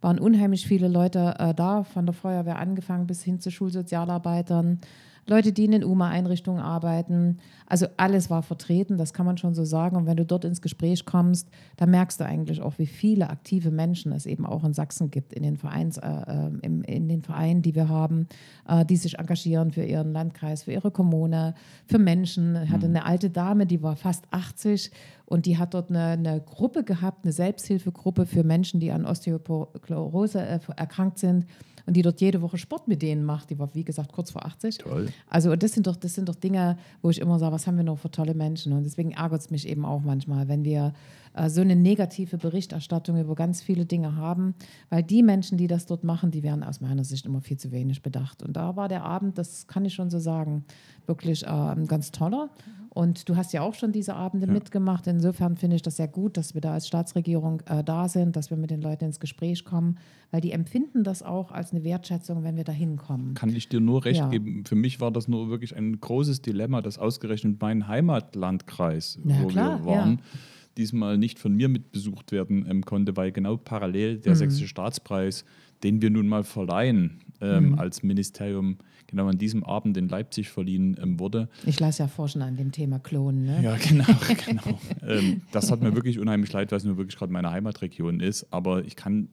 waren 0.00 0.18
unheimlich 0.18 0.66
viele 0.66 0.88
Leute 0.88 1.34
äh, 1.38 1.54
da, 1.54 1.82
von 1.84 2.06
der 2.06 2.14
Feuerwehr 2.14 2.58
angefangen 2.58 3.06
bis 3.06 3.22
hin 3.22 3.40
zu 3.40 3.50
Schulsozialarbeitern. 3.50 4.80
Leute, 5.26 5.52
die 5.52 5.64
in 5.64 5.72
den 5.72 5.84
UMA-Einrichtungen 5.84 6.62
arbeiten. 6.62 7.38
Also 7.66 7.86
alles 7.96 8.28
war 8.28 8.42
vertreten, 8.42 8.98
das 8.98 9.14
kann 9.14 9.24
man 9.24 9.38
schon 9.38 9.54
so 9.54 9.64
sagen. 9.64 9.96
Und 9.96 10.06
wenn 10.06 10.16
du 10.16 10.24
dort 10.24 10.44
ins 10.44 10.60
Gespräch 10.60 11.06
kommst, 11.06 11.48
dann 11.76 11.90
merkst 11.90 12.20
du 12.20 12.24
eigentlich 12.24 12.60
auch, 12.60 12.78
wie 12.78 12.86
viele 12.86 13.30
aktive 13.30 13.70
Menschen 13.70 14.12
es 14.12 14.26
eben 14.26 14.44
auch 14.44 14.64
in 14.64 14.74
Sachsen 14.74 15.10
gibt, 15.10 15.32
in 15.32 15.42
den, 15.42 15.56
Vereins, 15.56 15.96
äh, 15.96 16.06
äh 16.06 16.50
im, 16.62 16.82
in 16.82 17.08
den 17.08 17.22
Vereinen, 17.22 17.62
die 17.62 17.74
wir 17.74 17.88
haben, 17.88 18.28
äh, 18.68 18.84
die 18.84 18.96
sich 18.96 19.18
engagieren 19.18 19.70
für 19.70 19.84
ihren 19.84 20.12
Landkreis, 20.12 20.64
für 20.64 20.72
ihre 20.72 20.90
Kommune, 20.90 21.54
für 21.86 21.98
Menschen. 21.98 22.56
Ich 22.62 22.70
hatte 22.70 22.88
mhm. 22.88 22.96
eine 22.96 23.06
alte 23.06 23.30
Dame, 23.30 23.66
die 23.66 23.82
war 23.82 23.96
fast 23.96 24.26
80 24.30 24.90
und 25.24 25.46
die 25.46 25.56
hat 25.56 25.72
dort 25.72 25.88
eine, 25.88 26.04
eine 26.04 26.40
Gruppe 26.40 26.84
gehabt, 26.84 27.24
eine 27.24 27.32
Selbsthilfegruppe 27.32 28.26
für 28.26 28.44
Menschen, 28.44 28.78
die 28.78 28.92
an 28.92 29.06
Osteoporose 29.06 30.40
äh, 30.40 30.60
erkrankt 30.76 31.18
sind 31.18 31.46
und 31.86 31.94
die 31.94 32.02
dort 32.02 32.20
jede 32.20 32.40
Woche 32.42 32.58
Sport 32.58 32.88
mit 32.88 33.02
denen 33.02 33.24
macht. 33.24 33.50
Die 33.50 33.58
war, 33.58 33.74
wie 33.74 33.84
gesagt, 33.84 34.12
kurz 34.12 34.30
vor 34.30 34.44
80. 34.44 34.78
Toll. 34.78 35.08
Also 35.28 35.54
das 35.56 35.72
sind 35.72 35.86
doch, 35.86 35.96
das 35.96 36.14
sind 36.14 36.28
doch 36.28 36.34
Dinge, 36.34 36.78
wo 37.02 37.10
ich 37.10 37.20
immer 37.20 37.38
sage, 37.38 37.52
was 37.52 37.66
haben 37.66 37.76
wir 37.76 37.84
noch 37.84 37.98
für 37.98 38.10
tolle 38.10 38.34
Menschen? 38.34 38.72
Und 38.72 38.84
deswegen 38.84 39.12
ärgert 39.12 39.40
es 39.40 39.50
mich 39.50 39.68
eben 39.68 39.84
auch 39.84 40.02
manchmal, 40.02 40.48
wenn 40.48 40.64
wir 40.64 40.94
äh, 41.34 41.48
so 41.48 41.60
eine 41.60 41.76
negative 41.76 42.38
Berichterstattung 42.38 43.18
über 43.18 43.34
ganz 43.34 43.62
viele 43.62 43.84
Dinge 43.84 44.16
haben, 44.16 44.54
weil 44.88 45.02
die 45.02 45.22
Menschen, 45.22 45.58
die 45.58 45.66
das 45.66 45.86
dort 45.86 46.04
machen, 46.04 46.30
die 46.30 46.42
werden 46.42 46.62
aus 46.62 46.80
meiner 46.80 47.04
Sicht 47.04 47.26
immer 47.26 47.40
viel 47.40 47.56
zu 47.56 47.72
wenig 47.72 48.02
bedacht. 48.02 48.42
Und 48.42 48.56
da 48.56 48.76
war 48.76 48.88
der 48.88 49.04
Abend, 49.04 49.38
das 49.38 49.66
kann 49.66 49.84
ich 49.84 49.94
schon 49.94 50.10
so 50.10 50.18
sagen, 50.18 50.64
wirklich 51.06 51.44
äh, 51.44 51.74
ganz 51.86 52.10
toller. 52.10 52.50
Und 52.94 53.28
du 53.28 53.34
hast 53.34 53.52
ja 53.52 53.62
auch 53.62 53.74
schon 53.74 53.90
diese 53.90 54.14
Abende 54.14 54.46
ja. 54.46 54.52
mitgemacht. 54.52 55.08
Insofern 55.08 55.56
finde 55.56 55.74
ich 55.74 55.82
das 55.82 55.96
sehr 55.96 56.06
gut, 56.06 56.36
dass 56.36 56.54
wir 56.54 56.60
da 56.60 56.74
als 56.74 56.86
Staatsregierung 56.86 57.60
äh, 57.66 57.82
da 57.82 58.08
sind, 58.08 58.36
dass 58.36 58.50
wir 58.50 58.56
mit 58.56 58.70
den 58.70 58.80
Leuten 58.80 59.06
ins 59.06 59.18
Gespräch 59.18 59.64
kommen, 59.64 59.98
weil 60.30 60.40
die 60.40 60.52
empfinden 60.52 61.02
das 61.02 61.24
auch 61.24 61.50
als 61.50 61.72
eine 61.72 61.82
Wertschätzung, 61.82 62.44
wenn 62.44 62.56
wir 62.56 62.62
da 62.62 62.70
hinkommen. 62.70 63.34
Kann 63.34 63.50
ich 63.50 63.68
dir 63.68 63.80
nur 63.80 64.04
recht 64.04 64.20
ja. 64.20 64.28
geben. 64.28 64.64
Für 64.64 64.76
mich 64.76 65.00
war 65.00 65.10
das 65.10 65.26
nur 65.26 65.50
wirklich 65.50 65.76
ein 65.76 66.00
großes 66.00 66.42
Dilemma, 66.42 66.82
dass 66.82 66.98
ausgerechnet 66.98 67.60
mein 67.60 67.88
Heimatlandkreis, 67.88 69.18
ja, 69.24 69.42
wo 69.42 69.48
klar, 69.48 69.80
wir 69.80 69.86
waren, 69.86 70.20
diesmal 70.76 71.18
nicht 71.18 71.38
von 71.38 71.54
mir 71.54 71.68
mitbesucht 71.68 72.32
werden 72.32 72.66
ähm, 72.68 72.84
konnte, 72.84 73.16
weil 73.16 73.32
genau 73.32 73.56
parallel 73.56 74.18
der 74.18 74.32
mhm. 74.32 74.38
Sächsische 74.38 74.68
Staatspreis, 74.68 75.44
den 75.82 76.02
wir 76.02 76.10
nun 76.10 76.26
mal 76.26 76.44
verleihen 76.44 77.20
ähm, 77.40 77.70
mhm. 77.70 77.78
als 77.78 78.02
Ministerium, 78.02 78.78
genau 79.06 79.28
an 79.28 79.38
diesem 79.38 79.64
Abend 79.64 79.96
in 79.96 80.08
Leipzig 80.08 80.48
verliehen 80.48 80.96
ähm, 81.02 81.18
wurde. 81.18 81.48
Ich 81.66 81.78
lasse 81.80 82.02
ja 82.02 82.08
forschen 82.08 82.42
an 82.42 82.56
dem 82.56 82.72
Thema 82.72 82.98
Klonen. 82.98 83.44
Ne? 83.44 83.62
Ja, 83.62 83.76
genau. 83.76 84.04
genau. 84.46 84.80
ähm, 85.06 85.42
das 85.52 85.70
hat 85.70 85.80
mir 85.80 85.94
wirklich 85.94 86.18
unheimlich 86.18 86.52
leid, 86.52 86.72
weil 86.72 86.78
es 86.78 86.84
nur 86.84 86.96
wirklich 86.96 87.16
gerade 87.16 87.32
meine 87.32 87.50
Heimatregion 87.50 88.20
ist. 88.20 88.52
Aber 88.52 88.84
ich 88.84 88.96
kann 88.96 89.28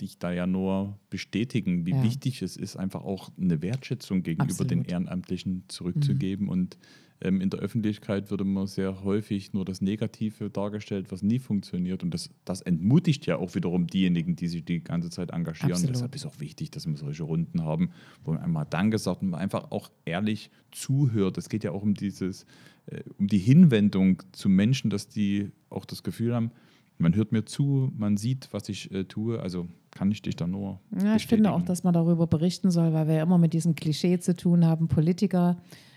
dich 0.00 0.18
da 0.18 0.32
ja 0.32 0.46
nur 0.46 0.98
bestätigen, 1.10 1.86
wie 1.86 1.92
ja. 1.92 2.02
wichtig 2.02 2.42
es 2.42 2.56
ist, 2.56 2.76
einfach 2.76 3.02
auch 3.02 3.30
eine 3.40 3.62
Wertschätzung 3.62 4.22
gegenüber 4.22 4.50
Absolut. 4.50 4.70
den 4.70 4.84
Ehrenamtlichen 4.84 5.64
zurückzugeben. 5.68 6.46
Mhm. 6.46 6.52
Und 6.52 6.78
ähm, 7.20 7.40
in 7.40 7.48
der 7.48 7.60
Öffentlichkeit 7.60 8.30
wird 8.30 8.42
immer 8.42 8.66
sehr 8.66 9.02
häufig 9.02 9.54
nur 9.54 9.64
das 9.64 9.80
Negative 9.80 10.50
dargestellt, 10.50 11.10
was 11.10 11.22
nie 11.22 11.38
funktioniert. 11.38 12.02
Und 12.02 12.12
das, 12.12 12.30
das 12.44 12.60
entmutigt 12.60 13.24
ja 13.26 13.36
auch 13.36 13.54
wiederum 13.54 13.86
diejenigen, 13.86 14.36
die 14.36 14.48
sich 14.48 14.64
die 14.64 14.82
ganze 14.82 15.08
Zeit 15.08 15.30
engagieren. 15.30 15.72
Absolut. 15.72 15.94
Deshalb 15.94 16.14
ist 16.14 16.26
auch 16.26 16.40
wichtig, 16.40 16.70
dass 16.72 16.86
wir 16.86 16.96
solche 16.96 17.22
Runden 17.22 17.62
haben, 17.64 17.90
wo 18.24 18.32
man 18.32 18.42
einmal 18.42 18.66
Danke 18.68 18.98
sagt 18.98 19.22
und 19.22 19.30
man 19.30 19.40
einfach 19.40 19.70
auch 19.70 19.90
ehrlich 20.04 20.50
zuhört. 20.72 21.38
Es 21.38 21.48
geht 21.48 21.64
ja 21.64 21.70
auch 21.70 21.82
um 21.82 21.94
dieses, 21.94 22.44
äh, 22.86 23.02
um 23.18 23.28
die 23.28 23.38
Hinwendung 23.38 24.22
zu 24.32 24.50
Menschen, 24.50 24.90
dass 24.90 25.08
die 25.08 25.52
auch 25.70 25.86
das 25.86 26.02
Gefühl 26.02 26.34
haben, 26.34 26.50
man 26.98 27.14
hört 27.14 27.32
mir 27.32 27.44
zu, 27.44 27.92
man 27.96 28.16
sieht, 28.16 28.48
was 28.52 28.68
ich 28.68 28.90
äh, 28.90 29.04
tue. 29.04 29.40
Also 29.40 29.68
kann 29.96 30.10
ich 30.12 30.22
dich 30.22 30.36
da 30.36 30.46
nur. 30.46 30.78
Ja, 31.02 31.16
ich 31.16 31.26
finde 31.26 31.52
auch, 31.52 31.62
dass 31.62 31.82
man 31.82 31.94
darüber 31.94 32.26
berichten 32.26 32.70
soll, 32.70 32.92
weil 32.92 33.08
wir 33.08 33.14
ja 33.14 33.22
immer 33.22 33.38
mit 33.38 33.54
diesem 33.54 33.74
Klischee 33.74 34.18
zu 34.18 34.36
tun 34.36 34.66
haben, 34.66 34.88
Politiker 34.88 35.56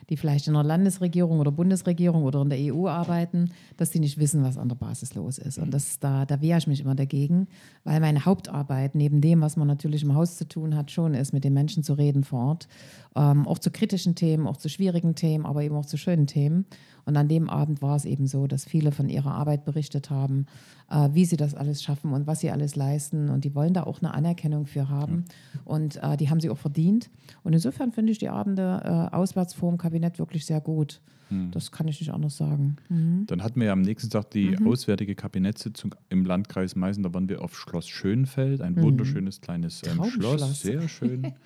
die 0.10 0.18
vielleicht 0.18 0.48
in 0.48 0.54
der 0.54 0.64
Landesregierung 0.64 1.40
oder 1.40 1.52
Bundesregierung 1.52 2.24
oder 2.24 2.42
in 2.42 2.50
der 2.50 2.74
EU 2.74 2.88
arbeiten, 2.88 3.52
dass 3.78 3.92
die 3.92 4.00
nicht 4.00 4.18
wissen, 4.18 4.44
was 4.44 4.58
an 4.58 4.70
der 4.70 4.76
Basis 4.76 5.16
los 5.16 5.38
ist. 5.38 5.58
Und 5.58 5.72
das, 5.72 6.00
da, 6.00 6.26
da 6.26 6.42
wehre 6.42 6.58
ich 6.58 6.68
mich 6.68 6.82
immer 6.82 6.96
dagegen, 6.96 7.48
weil 7.84 8.00
meine 8.00 8.26
Hauptarbeit, 8.26 8.96
neben 8.96 9.22
dem, 9.22 9.42
was 9.42 9.58
man 9.58 9.68
natürlich 9.68 10.04
im 10.04 10.16
Haus 10.16 10.38
zu 10.38 10.48
tun 10.48 10.76
hat, 10.76 10.92
schon 10.92 11.14
ist, 11.14 11.34
mit 11.34 11.44
den 11.44 11.54
Menschen 11.54 11.84
zu 11.84 11.94
reden 11.94 12.24
vor 12.24 12.40
Ort. 12.40 12.68
Ähm, 13.16 13.48
auch 13.48 13.60
zu 13.60 13.72
kritischen 13.72 14.16
Themen, 14.16 14.48
auch 14.48 14.58
zu 14.58 14.70
schwierigen 14.70 15.16
Themen, 15.16 15.46
aber 15.46 15.64
eben 15.64 15.76
auch 15.76 15.86
zu 15.86 15.98
schönen 15.98 16.28
Themen. 16.28 16.66
Und 17.06 17.18
an 17.18 17.28
dem 17.28 17.50
Abend 17.50 17.82
war 17.82 17.96
es 17.96 18.06
eben 18.06 18.28
so, 18.28 18.46
dass 18.46 18.66
viele 18.66 18.92
von 18.92 19.10
ihrer 19.10 19.32
Arbeit 19.32 19.66
berichtet 19.66 20.12
haben, 20.12 20.46
äh, 20.92 21.10
wie 21.14 21.26
sie 21.26 21.38
das 21.38 21.56
alles 21.56 21.82
schaffen 21.82 22.14
und 22.14 22.28
was 22.28 22.40
sie 22.40 22.52
alles 22.52 22.76
leisten. 22.76 23.30
Und 23.30 23.46
die 23.46 23.56
wollen 23.56 23.74
da 23.74 23.84
auch 23.84 24.00
eine 24.00 24.14
Anerkennung 24.14 24.68
für 24.68 24.90
haben. 24.90 25.26
Ja. 25.28 25.62
Und 25.66 26.02
äh, 26.04 26.18
die 26.18 26.30
haben 26.30 26.40
sie 26.40 26.52
auch 26.52 26.58
verdient. 26.58 27.10
Und 27.44 27.54
insofern 27.54 27.92
finde 27.92 28.12
ich 28.12 28.20
die 28.20 28.30
Abende 28.30 28.82
äh, 28.84 29.16
auswärts 29.16 29.56
vor 29.56 29.72
dem 29.72 29.80
Kabinett 30.00 30.20
wirklich 30.20 30.46
sehr 30.46 30.62
gut. 30.62 31.02
Hm. 31.28 31.52
Das 31.52 31.72
kann 31.72 31.88
ich 31.88 32.00
nicht 32.00 32.12
anders 32.12 32.38
sagen. 32.38 32.78
Mhm. 32.90 33.26
Dann 33.28 33.44
hatten 33.44 33.60
wir 33.60 33.68
ja 33.68 33.74
am 33.74 33.82
nächsten 33.82 34.10
Tag 34.10 34.32
die 34.32 34.56
mhm. 34.58 34.68
auswärtige 34.68 35.14
Kabinettssitzung 35.14 35.94
im 36.10 36.26
Landkreis 36.26 36.76
Meißen. 36.76 37.04
Da 37.04 37.14
waren 37.14 37.30
wir 37.30 37.42
auf 37.42 37.58
Schloss 37.58 37.88
Schönfeld, 37.88 38.62
ein 38.62 38.74
mhm. 38.74 38.82
wunderschönes 38.82 39.42
kleines 39.42 39.84
ähm, 39.86 40.04
Schloss, 40.06 40.62
sehr 40.62 40.88
schön. 40.88 41.34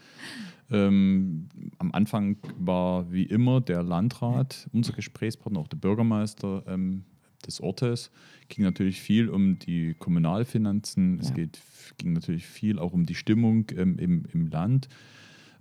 Ähm, 0.71 1.49
am 1.77 1.91
Anfang 1.91 2.37
war 2.57 3.11
wie 3.11 3.23
immer 3.23 3.59
der 3.59 3.83
Landrat 3.83 4.67
unser 4.71 4.93
Gesprächspartner, 4.93 5.59
auch 5.59 5.67
der 5.67 5.77
Bürgermeister 5.77 6.63
ähm, 6.67 7.03
des 7.45 7.61
Ortes. 7.61 8.09
Ging 8.47 8.63
natürlich 8.63 8.99
viel 9.01 9.29
um 9.29 9.59
die 9.59 9.93
Kommunalfinanzen. 9.99 11.17
Ja. 11.17 11.21
Es 11.21 11.33
geht, 11.33 11.59
ging 11.97 12.13
natürlich 12.13 12.47
viel 12.47 12.79
auch 12.79 12.93
um 12.93 13.05
die 13.05 13.13
Stimmung 13.13 13.65
ähm, 13.75 13.99
im, 13.99 14.23
im 14.33 14.47
Land. 14.47 14.87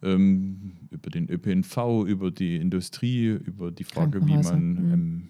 Ähm, 0.02 0.72
über 0.90 1.10
den 1.10 1.30
ÖPNV, 1.30 2.04
über 2.06 2.30
die 2.30 2.56
Industrie, 2.56 3.28
über 3.28 3.70
die 3.70 3.84
Frage, 3.84 4.26
wie 4.26 4.36
man 4.36 4.72
mhm. 4.72 4.92
Ähm, 4.92 5.28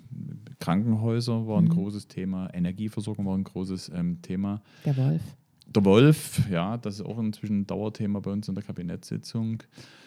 Krankenhäuser 0.61 1.47
war 1.47 1.59
ein 1.59 1.65
mhm. 1.65 1.71
großes 1.71 2.09
Thema, 2.09 2.49
Energieversorgung 2.55 3.27
war 3.27 3.37
ein 3.37 3.45
großes 3.45 3.91
ähm, 3.95 4.23
Thema. 4.23 4.63
Der 4.85 4.97
Wolf. 4.97 5.23
Der 5.67 5.85
Wolf, 5.85 6.49
ja, 6.51 6.77
das 6.77 6.97
ist 6.97 7.07
auch 7.07 7.19
inzwischen 7.19 7.61
ein 7.61 7.67
Dauerthema 7.67 8.21
bei 8.21 8.31
uns 8.31 8.49
in 8.49 8.55
der 8.55 8.63
Kabinettssitzung. 8.63 9.63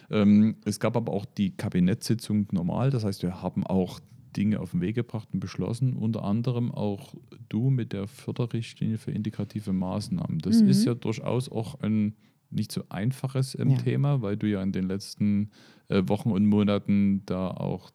Ähm, 0.10 0.56
es 0.64 0.80
gab 0.80 0.96
aber 0.96 1.12
auch 1.12 1.26
die 1.26 1.52
Kabinettssitzung 1.52 2.48
normal, 2.52 2.90
das 2.90 3.04
heißt, 3.04 3.24
wir 3.24 3.42
haben 3.42 3.66
auch 3.66 4.00
Dinge 4.36 4.60
auf 4.60 4.72
den 4.72 4.82
Weg 4.82 4.96
gebracht 4.96 5.30
und 5.34 5.40
beschlossen, 5.40 5.94
unter 5.94 6.24
anderem 6.24 6.72
auch 6.72 7.16
du 7.50 7.70
mit 7.70 7.94
der 7.94 8.08
Förderrichtlinie 8.08 8.98
für 8.98 9.12
integrative 9.12 9.74
Maßnahmen. 9.74 10.40
Das 10.40 10.62
mhm. 10.62 10.70
ist 10.70 10.86
ja 10.86 10.94
durchaus 10.94 11.50
auch 11.50 11.80
ein 11.82 12.16
nicht 12.50 12.72
so 12.72 12.84
einfaches 12.90 13.58
ähm, 13.58 13.72
ja. 13.72 13.78
Thema, 13.78 14.22
weil 14.22 14.38
du 14.38 14.48
ja 14.48 14.62
in 14.62 14.72
den 14.72 14.88
letzten 14.88 15.52
äh, 15.90 16.04
Wochen 16.06 16.32
und 16.32 16.46
Monaten 16.46 17.24
da 17.26 17.50
auch 17.50 17.92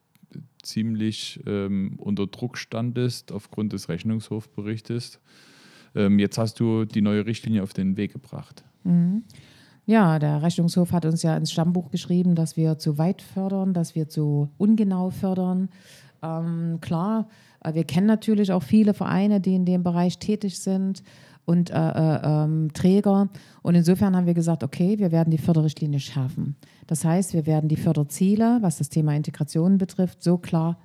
ziemlich 0.63 1.39
ähm, 1.45 1.95
unter 1.97 2.27
Druck 2.27 2.57
standest 2.57 3.31
aufgrund 3.31 3.73
des 3.73 3.89
Rechnungshofberichtes. 3.89 5.19
Ähm, 5.95 6.19
jetzt 6.19 6.37
hast 6.37 6.59
du 6.59 6.85
die 6.85 7.01
neue 7.01 7.25
Richtlinie 7.25 7.63
auf 7.63 7.73
den 7.73 7.97
Weg 7.97 8.13
gebracht. 8.13 8.63
Mhm. 8.83 9.23
Ja, 9.85 10.19
der 10.19 10.41
Rechnungshof 10.41 10.91
hat 10.91 11.05
uns 11.05 11.23
ja 11.23 11.35
ins 11.35 11.51
Stammbuch 11.51 11.89
geschrieben, 11.89 12.35
dass 12.35 12.55
wir 12.55 12.77
zu 12.77 12.97
weit 12.97 13.21
fördern, 13.21 13.73
dass 13.73 13.95
wir 13.95 14.07
zu 14.07 14.49
ungenau 14.57 15.09
fördern. 15.09 15.69
Ähm, 16.21 16.77
klar, 16.81 17.27
äh, 17.63 17.73
wir 17.73 17.83
kennen 17.83 18.07
natürlich 18.07 18.51
auch 18.51 18.63
viele 18.63 18.93
Vereine, 18.93 19.41
die 19.41 19.55
in 19.55 19.65
dem 19.65 19.83
Bereich 19.83 20.19
tätig 20.19 20.59
sind 20.59 21.03
und 21.51 21.69
äh, 21.69 21.75
äh, 21.75 22.19
ähm, 22.23 22.71
Träger. 22.73 23.27
Und 23.61 23.75
insofern 23.75 24.15
haben 24.15 24.25
wir 24.25 24.33
gesagt, 24.33 24.63
okay, 24.63 24.97
wir 24.99 25.11
werden 25.11 25.31
die 25.31 25.37
Förderrichtlinie 25.37 25.99
schärfen. 25.99 26.55
Das 26.87 27.03
heißt, 27.03 27.33
wir 27.33 27.45
werden 27.45 27.67
die 27.67 27.75
Förderziele, 27.75 28.59
was 28.61 28.77
das 28.77 28.87
Thema 28.87 29.13
Integration 29.15 29.77
betrifft, 29.77 30.23
so 30.23 30.37
klar 30.37 30.77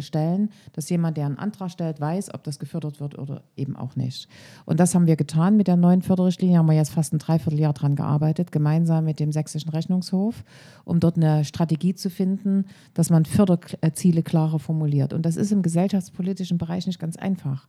stellen, 0.00 0.48
dass 0.72 0.88
jemand, 0.88 1.16
der 1.16 1.26
einen 1.26 1.38
Antrag 1.38 1.70
stellt, 1.70 2.00
weiß, 2.00 2.32
ob 2.32 2.44
das 2.44 2.58
gefördert 2.58 3.00
wird 3.00 3.18
oder 3.18 3.42
eben 3.56 3.76
auch 3.76 3.94
nicht. 3.96 4.28
Und 4.64 4.80
das 4.80 4.94
haben 4.94 5.06
wir 5.06 5.16
getan 5.16 5.56
mit 5.56 5.66
der 5.66 5.76
neuen 5.76 6.00
Förderrichtlinie, 6.00 6.56
haben 6.56 6.66
wir 6.66 6.74
jetzt 6.74 6.92
fast 6.92 7.12
ein 7.12 7.18
Dreivierteljahr 7.18 7.74
daran 7.74 7.96
gearbeitet, 7.96 8.52
gemeinsam 8.52 9.04
mit 9.04 9.20
dem 9.20 9.32
Sächsischen 9.32 9.70
Rechnungshof, 9.70 10.44
um 10.84 11.00
dort 11.00 11.16
eine 11.16 11.44
Strategie 11.44 11.94
zu 11.94 12.08
finden, 12.08 12.64
dass 12.94 13.10
man 13.10 13.26
Förderziele 13.26 14.22
klarer 14.22 14.58
formuliert. 14.58 15.12
Und 15.12 15.26
das 15.26 15.36
ist 15.36 15.52
im 15.52 15.62
gesellschaftspolitischen 15.62 16.56
Bereich 16.56 16.86
nicht 16.86 17.00
ganz 17.00 17.16
einfach. 17.16 17.66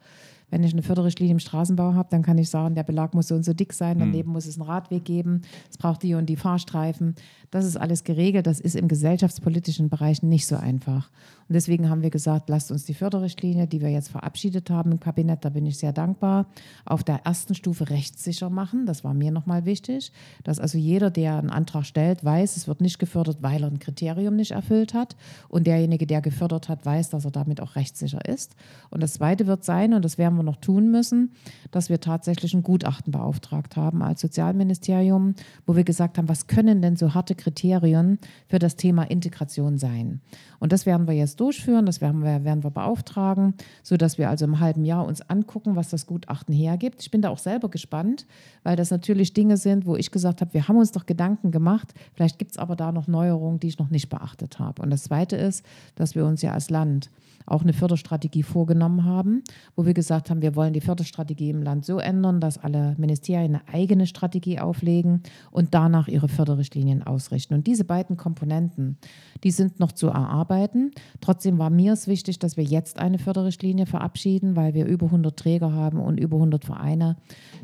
Wenn 0.54 0.64
ich 0.64 0.74
eine 0.74 0.84
Förderrichtlinie 0.84 1.32
im 1.32 1.40
Straßenbau 1.40 1.96
habe, 1.96 2.10
dann 2.12 2.22
kann 2.22 2.38
ich 2.38 2.48
sagen, 2.48 2.76
der 2.76 2.84
Belag 2.84 3.16
muss 3.16 3.30
so 3.30 3.34
und 3.34 3.44
so 3.44 3.54
dick 3.54 3.74
sein, 3.74 3.98
daneben 3.98 4.28
mhm. 4.28 4.34
muss 4.34 4.46
es 4.46 4.60
einen 4.60 4.70
Radweg 4.70 5.04
geben, 5.04 5.42
es 5.72 5.80
braucht 5.80 6.04
die 6.04 6.14
und 6.14 6.28
die 6.28 6.36
Fahrstreifen. 6.36 7.16
Das 7.50 7.66
ist 7.66 7.76
alles 7.76 8.04
geregelt, 8.04 8.46
das 8.46 8.60
ist 8.60 8.76
im 8.76 8.88
gesellschaftspolitischen 8.88 9.90
Bereich 9.90 10.22
nicht 10.22 10.46
so 10.46 10.56
einfach. 10.56 11.10
Und 11.50 11.56
deswegen 11.56 11.90
haben 11.90 12.04
wir 12.04 12.12
gesagt, 12.12 12.50
lasst 12.50 12.72
uns 12.72 12.86
die 12.86 12.94
Förderrichtlinie, 12.94 13.66
die 13.66 13.82
wir 13.82 13.90
jetzt 13.90 14.10
verabschiedet 14.10 14.70
haben 14.70 14.92
im 14.92 15.00
Kabinett, 15.00 15.44
da 15.44 15.50
bin 15.50 15.66
ich 15.66 15.80
sehr 15.80 15.92
dankbar, 15.92 16.46
auf 16.86 17.04
der 17.04 17.26
ersten 17.26 17.56
Stufe 17.56 17.90
rechtssicher 17.90 18.52
machen. 18.52 18.86
Das 18.86 19.04
war 19.04 19.16
mir 19.16 19.32
nochmal 19.32 19.66
wichtig, 19.66 20.12
dass 20.44 20.60
also 20.60 20.78
jeder, 20.78 21.10
der 21.10 21.38
einen 21.38 21.50
Antrag 21.50 21.86
stellt, 21.86 22.24
weiß, 22.24 22.58
es 22.58 22.68
wird 22.68 22.80
nicht 22.80 23.00
gefördert, 23.00 23.38
weil 23.42 23.64
er 23.64 23.72
ein 23.72 23.80
Kriterium 23.80 24.36
nicht 24.36 24.52
erfüllt 24.52 24.94
hat. 24.94 25.16
Und 25.50 25.66
derjenige, 25.66 26.06
der 26.06 26.22
gefördert 26.22 26.70
hat, 26.70 26.86
weiß, 26.86 27.10
dass 27.10 27.26
er 27.26 27.32
damit 27.32 27.60
auch 27.60 27.76
rechtssicher 27.76 28.24
ist. 28.26 28.56
Und 28.92 29.02
das 29.02 29.14
Zweite 29.14 29.48
wird 29.48 29.64
sein, 29.64 29.94
und 29.94 30.06
das 30.06 30.18
werden 30.18 30.36
wir 30.38 30.43
wir 30.44 30.52
noch 30.52 30.58
tun 30.58 30.92
müssen, 30.92 31.32
dass 31.72 31.90
wir 31.90 32.00
tatsächlich 32.00 32.54
ein 32.54 32.64
Gutachten 32.64 33.12
beauftragt 33.12 33.76
haben 33.76 34.04
als 34.04 34.22
Sozialministerium, 34.22 35.36
wo 35.66 35.76
wir 35.76 35.84
gesagt 35.84 36.18
haben, 36.18 36.30
was 36.30 36.48
können 36.48 36.82
denn 36.82 36.96
so 36.96 37.14
harte 37.14 37.36
Kriterien 37.36 38.20
für 38.48 38.60
das 38.60 38.76
Thema 38.76 39.04
Integration 39.04 39.78
sein? 39.78 40.22
Und 40.60 40.72
das 40.72 40.86
werden 40.86 41.08
wir 41.08 41.14
jetzt 41.14 41.40
durchführen, 41.40 41.86
das 41.86 42.00
werden 42.00 42.24
wir, 42.24 42.44
werden 42.44 42.64
wir 42.64 42.72
beauftragen, 42.72 43.54
sodass 43.82 44.18
wir 44.18 44.30
also 44.30 44.46
im 44.46 44.60
halben 44.60 44.86
Jahr 44.86 45.06
uns 45.06 45.22
angucken, 45.22 45.76
was 45.76 45.90
das 45.90 46.06
Gutachten 46.06 46.54
hergibt. 46.54 47.02
Ich 47.02 47.12
bin 47.12 47.22
da 47.22 47.30
auch 47.30 47.38
selber 47.38 47.70
gespannt, 47.70 48.26
weil 48.64 48.76
das 48.76 48.92
natürlich 48.92 49.34
Dinge 49.34 49.58
sind, 49.58 49.86
wo 49.86 49.96
ich 49.96 50.12
gesagt 50.12 50.42
habe, 50.42 50.54
wir 50.54 50.68
haben 50.68 50.78
uns 50.78 50.92
doch 50.92 51.06
Gedanken 51.06 51.52
gemacht, 51.52 51.94
vielleicht 52.14 52.40
gibt 52.40 52.52
es 52.52 52.58
aber 52.58 52.76
da 52.76 52.92
noch 52.92 53.08
Neuerungen, 53.08 53.60
die 53.60 53.68
ich 53.68 53.80
noch 53.80 53.90
nicht 53.90 54.10
beachtet 54.10 54.60
habe. 54.60 54.82
Und 54.82 54.90
das 54.90 55.04
Zweite 55.04 55.36
ist, 55.36 55.66
dass 55.96 56.16
wir 56.16 56.26
uns 56.26 56.42
ja 56.42 56.54
als 56.54 56.70
Land 56.70 57.10
auch 57.46 57.62
eine 57.62 57.74
Förderstrategie 57.74 58.44
vorgenommen 58.44 59.04
haben, 59.04 59.44
wo 59.76 59.86
wir 59.86 59.94
gesagt 59.94 60.23
haben, 60.30 60.42
wir 60.42 60.56
wollen 60.56 60.74
die 60.74 60.82
Förderstrategie 60.82 61.50
im 61.50 61.62
Land 61.62 61.86
so 61.86 62.00
ändern, 62.00 62.40
dass 62.40 62.58
alle 62.58 62.96
Ministerien 62.98 63.56
eine 63.56 63.68
eigene 63.74 64.08
Strategie 64.08 64.60
auflegen 64.60 65.24
und 65.52 65.74
danach 65.74 66.08
ihre 66.08 66.28
Förderrichtlinien 66.28 67.04
ausrichten. 67.04 67.54
Und 67.54 67.68
diese 67.68 67.84
beiden 67.84 68.18
Komponenten, 68.18 68.98
die 69.44 69.52
sind 69.52 69.80
noch 69.80 69.92
zu 69.92 70.08
erarbeiten. 70.08 70.92
Trotzdem 71.22 71.58
war 71.58 71.70
mir 71.70 71.94
es 71.94 72.08
wichtig, 72.08 72.40
dass 72.40 72.58
wir 72.58 72.64
jetzt 72.64 73.00
eine 73.00 73.20
Förderrichtlinie 73.20 73.86
verabschieden, 73.86 74.56
weil 74.56 74.74
wir 74.74 74.86
über 74.86 75.08
100 75.08 75.38
Träger 75.38 75.74
haben 75.74 76.00
und 76.00 76.20
über 76.20 76.38
100 76.38 76.66
Vereine, 76.66 77.18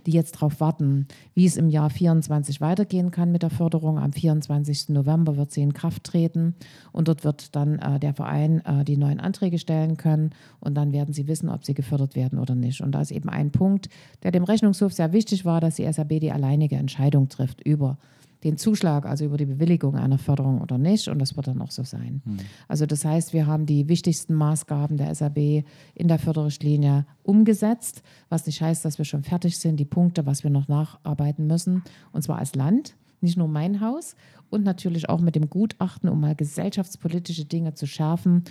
die 0.06 0.12
jetzt 0.12 0.36
darauf 0.36 0.60
warten, 0.60 1.08
wie 1.34 1.46
es 1.46 1.58
im 1.58 1.70
Jahr 1.70 1.90
24 1.90 2.62
weitergehen 2.62 3.12
kann 3.12 3.32
mit 3.32 3.44
der 3.44 3.50
Förderung. 3.50 4.00
Am 4.00 4.14
24. 4.14 4.90
November 4.90 5.38
wird 5.38 5.52
sie 5.52 5.62
in 5.62 5.74
Kraft 5.74 6.04
treten 6.04 6.56
und 6.92 7.08
dort 7.08 7.24
wird 7.24 7.56
dann 7.56 7.80
äh, 7.80 8.00
der 8.00 8.14
Verein 8.14 8.64
äh, 8.66 8.84
die 8.84 8.98
neuen 8.98 9.20
Anträge 9.20 9.60
stellen 9.60 9.98
können 9.98 10.32
und 10.60 10.76
dann 10.76 10.92
werden 10.92 11.14
sie 11.14 11.28
wissen, 11.28 11.50
ob 11.50 11.66
sie 11.66 11.74
gefördert 11.74 12.16
werden 12.16 12.40
oder 12.40 12.49
nicht. 12.56 12.82
Und 12.82 12.94
da 12.94 13.02
ist 13.02 13.12
eben 13.12 13.30
ein 13.30 13.52
Punkt, 13.52 13.90
der 14.24 14.32
dem 14.32 14.44
Rechnungshof 14.44 14.94
sehr 14.94 15.14
wichtig 15.14 15.46
war, 15.46 15.62
dass 15.62 15.76
die 15.76 15.92
SAB 15.92 16.20
die 16.20 16.32
alleinige 16.32 16.76
Entscheidung 16.76 17.30
trifft 17.30 17.62
über 17.62 17.98
den 18.44 18.58
Zuschlag, 18.58 19.06
also 19.06 19.26
über 19.26 19.38
die 19.38 19.46
Bewilligung 19.46 19.96
einer 19.96 20.18
Förderung 20.18 20.62
oder 20.62 20.78
nicht. 20.78 21.08
Und 21.10 21.20
das 21.20 21.36
wird 21.36 21.48
dann 21.48 21.62
auch 21.62 21.72
so 21.72 21.84
sein. 21.84 22.22
Mhm. 22.24 22.38
Also 22.68 22.86
das 22.86 23.04
heißt, 23.04 23.34
wir 23.34 23.48
haben 23.48 23.66
die 23.66 23.90
wichtigsten 23.90 24.34
Maßgaben 24.34 24.98
der 24.98 25.14
SAB 25.14 25.64
in 25.94 26.08
der 26.08 26.20
Förderrichtlinie 26.20 27.06
umgesetzt, 27.24 28.02
was 28.30 28.46
nicht 28.46 28.62
heißt, 28.62 28.86
dass 28.86 28.98
wir 28.98 29.06
schon 29.06 29.24
fertig 29.24 29.58
sind, 29.58 29.78
die 29.78 29.86
Punkte, 29.86 30.26
was 30.26 30.44
wir 30.44 30.52
noch 30.52 30.68
nacharbeiten 30.68 31.48
müssen, 31.48 31.84
und 32.12 32.22
zwar 32.22 32.38
als 32.38 32.56
Land 32.56 32.96
nicht 33.22 33.38
nur 33.38 33.48
mein 33.48 33.82
Haus 33.82 34.16
und 34.50 34.64
natürlich 34.64 35.10
auch 35.10 35.20
mit 35.20 35.36
dem 35.36 35.50
Gutachten, 35.50 36.10
um 36.10 36.20
mal 36.20 36.36
gesellschaftspolitische 36.36 37.46
Dinge 37.46 37.74
zu 37.74 37.86
schärfen. 37.86 38.44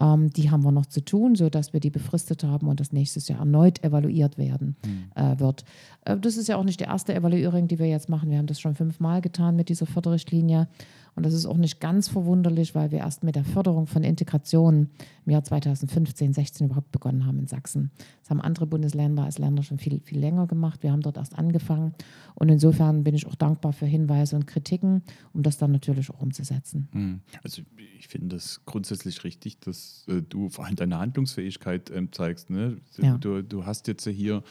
Ähm, 0.00 0.30
die 0.30 0.50
haben 0.50 0.64
wir 0.64 0.72
noch 0.72 0.86
zu 0.86 1.04
tun, 1.04 1.34
sodass 1.34 1.72
wir 1.72 1.80
die 1.80 1.90
befristet 1.90 2.44
haben 2.44 2.68
und 2.68 2.80
das 2.80 2.92
nächstes 2.92 3.28
Jahr 3.28 3.40
erneut 3.40 3.82
evaluiert 3.84 4.38
werden 4.38 4.76
mhm. 4.84 5.10
äh, 5.14 5.38
wird. 5.38 5.64
Äh, 6.04 6.18
das 6.18 6.36
ist 6.36 6.48
ja 6.48 6.56
auch 6.56 6.64
nicht 6.64 6.80
die 6.80 6.84
erste 6.84 7.14
Evaluierung, 7.14 7.68
die 7.68 7.78
wir 7.78 7.86
jetzt 7.86 8.08
machen. 8.08 8.30
Wir 8.30 8.38
haben 8.38 8.46
das 8.46 8.60
schon 8.60 8.74
fünfmal 8.74 9.20
getan 9.20 9.56
mit 9.56 9.68
dieser 9.68 9.86
Förderrichtlinie. 9.86 10.68
Und 11.14 11.24
das 11.24 11.34
ist 11.34 11.46
auch 11.46 11.56
nicht 11.56 11.80
ganz 11.80 12.08
verwunderlich, 12.08 12.74
weil 12.74 12.90
wir 12.90 12.98
erst 12.98 13.22
mit 13.22 13.36
der 13.36 13.44
Förderung 13.44 13.86
von 13.86 14.02
Integration 14.02 14.90
im 15.24 15.32
Jahr 15.32 15.44
2015, 15.44 16.32
16 16.32 16.66
überhaupt 16.66 16.90
begonnen 16.90 17.24
haben 17.26 17.38
in 17.38 17.46
Sachsen. 17.46 17.90
Das 18.20 18.30
haben 18.30 18.40
andere 18.40 18.66
Bundesländer 18.66 19.24
als 19.24 19.38
Länder 19.38 19.62
schon 19.62 19.78
viel, 19.78 20.00
viel 20.00 20.18
länger 20.18 20.46
gemacht. 20.46 20.82
Wir 20.82 20.92
haben 20.92 21.02
dort 21.02 21.16
erst 21.16 21.38
angefangen. 21.38 21.94
Und 22.34 22.48
insofern 22.48 23.04
bin 23.04 23.14
ich 23.14 23.26
auch 23.26 23.36
dankbar 23.36 23.72
für 23.72 23.86
Hinweise 23.86 24.34
und 24.36 24.46
Kritiken, 24.46 25.02
um 25.32 25.42
das 25.42 25.56
dann 25.58 25.70
natürlich 25.70 26.10
auch 26.10 26.20
umzusetzen. 26.20 26.88
Hm. 26.92 27.20
Also 27.42 27.62
ich 27.98 28.08
finde 28.08 28.34
das 28.34 28.64
grundsätzlich 28.64 29.22
richtig, 29.24 29.60
dass 29.60 30.04
äh, 30.08 30.20
du 30.22 30.48
vor 30.48 30.64
allem 30.64 30.76
deine 30.76 30.98
Handlungsfähigkeit 30.98 31.90
ähm, 31.90 32.12
zeigst. 32.12 32.50
Ne? 32.50 32.78
Ja. 32.98 33.18
Du, 33.18 33.42
du 33.42 33.66
hast 33.66 33.86
jetzt 33.86 34.06
hier 34.08 34.42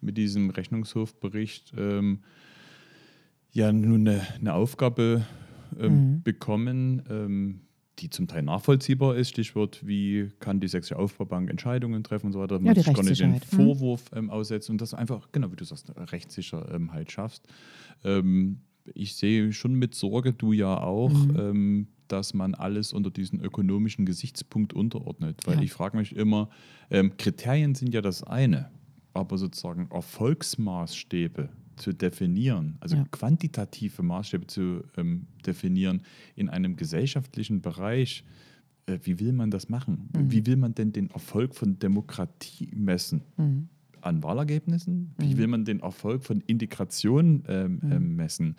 mit 0.00 0.16
diesem 0.16 0.50
Rechnungshofbericht 0.50 1.72
ähm, 1.76 2.20
ja 3.52 3.72
nun 3.72 4.06
eine, 4.06 4.22
eine 4.38 4.54
Aufgabe 4.54 5.24
ähm, 5.80 5.92
mhm. 5.94 6.22
bekommen, 6.22 7.02
ähm, 7.08 7.60
die 8.00 8.10
zum 8.10 8.26
Teil 8.26 8.42
nachvollziehbar 8.42 9.16
ist. 9.16 9.30
Stichwort, 9.30 9.86
wie 9.86 10.30
kann 10.40 10.60
die 10.60 10.68
Sächsische 10.68 10.98
Aufbaubank 10.98 11.48
Entscheidungen 11.50 12.02
treffen 12.02 12.26
und 12.26 12.32
so 12.32 12.40
weiter. 12.40 12.56
Ja, 12.56 12.60
Man 12.60 12.74
die 12.74 12.80
sich 12.80 12.94
gar 12.94 13.04
nicht 13.04 13.20
den 13.20 13.34
hm. 13.34 13.40
Vorwurf 13.40 14.10
ähm, 14.14 14.30
aussetzt 14.30 14.68
und 14.70 14.80
das 14.80 14.94
einfach, 14.94 15.28
genau 15.32 15.52
wie 15.52 15.56
du 15.56 15.64
sagst, 15.64 15.92
Rechtssicherheit 15.96 17.12
schaffst. 17.12 17.46
Ähm, 18.02 18.60
ich 18.94 19.14
sehe 19.14 19.52
schon 19.52 19.74
mit 19.74 19.94
Sorge, 19.94 20.32
du 20.32 20.52
ja 20.52 20.78
auch, 20.78 21.26
Mhm. 21.28 21.36
ähm, 21.38 21.86
dass 22.08 22.34
man 22.34 22.54
alles 22.54 22.92
unter 22.92 23.10
diesen 23.10 23.40
ökonomischen 23.40 24.04
Gesichtspunkt 24.04 24.74
unterordnet. 24.74 25.40
Weil 25.46 25.56
Ja. 25.56 25.62
ich 25.62 25.72
frage 25.72 25.96
mich 25.96 26.14
immer, 26.14 26.50
ähm, 26.90 27.16
Kriterien 27.16 27.74
sind 27.74 27.94
ja 27.94 28.02
das 28.02 28.22
eine, 28.22 28.70
aber 29.14 29.38
sozusagen 29.38 29.88
Erfolgsmaßstäbe 29.90 31.48
zu 31.76 31.92
definieren, 31.92 32.76
also 32.80 32.96
Ja. 32.96 33.04
quantitative 33.10 34.02
Maßstäbe 34.02 34.46
zu 34.46 34.82
ähm, 34.96 35.26
definieren 35.46 36.02
in 36.36 36.48
einem 36.48 36.76
gesellschaftlichen 36.76 37.60
Bereich, 37.60 38.24
äh, 38.86 38.98
wie 39.02 39.18
will 39.20 39.32
man 39.32 39.50
das 39.50 39.68
machen? 39.68 40.10
Mhm. 40.16 40.30
Wie 40.30 40.46
will 40.46 40.56
man 40.56 40.74
denn 40.74 40.92
den 40.92 41.10
Erfolg 41.10 41.54
von 41.54 41.78
Demokratie 41.78 42.70
messen? 42.74 43.22
Mhm. 43.36 43.68
An 44.00 44.22
Wahlergebnissen? 44.22 45.14
Wie 45.18 45.38
will 45.38 45.46
man 45.46 45.64
den 45.64 45.80
Erfolg 45.80 46.22
von 46.24 46.42
Integration 46.46 47.42
ähm, 47.48 47.80
Mhm. 47.82 47.92
ähm, 47.92 48.16
messen? 48.16 48.56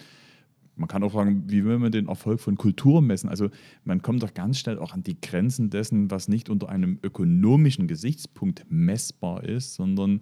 Man 0.78 0.89
kann 0.89 1.04
auch 1.04 1.12
fragen, 1.13 1.43
wie 1.47 1.63
will 1.63 1.80
man 1.80 1.91
den 1.91 2.08
Erfolg 2.08 2.41
von 2.41 2.58
Kultur 2.58 3.01
messen? 3.01 3.30
Also 3.30 3.49
man 3.86 4.01
kommt 4.01 4.21
doch 4.23 4.34
ganz 4.34 4.60
schnell 4.60 4.78
auch 4.80 4.91
an 4.93 5.04
die 5.04 5.15
Grenzen 5.21 5.69
dessen, 5.69 6.12
was 6.12 6.28
nicht 6.28 6.49
unter 6.49 6.67
einem 6.67 6.99
ökonomischen 7.01 7.88
Gesichtspunkt 7.88 8.65
messbar 8.69 9.43
ist, 9.45 9.75
sondern 9.75 10.21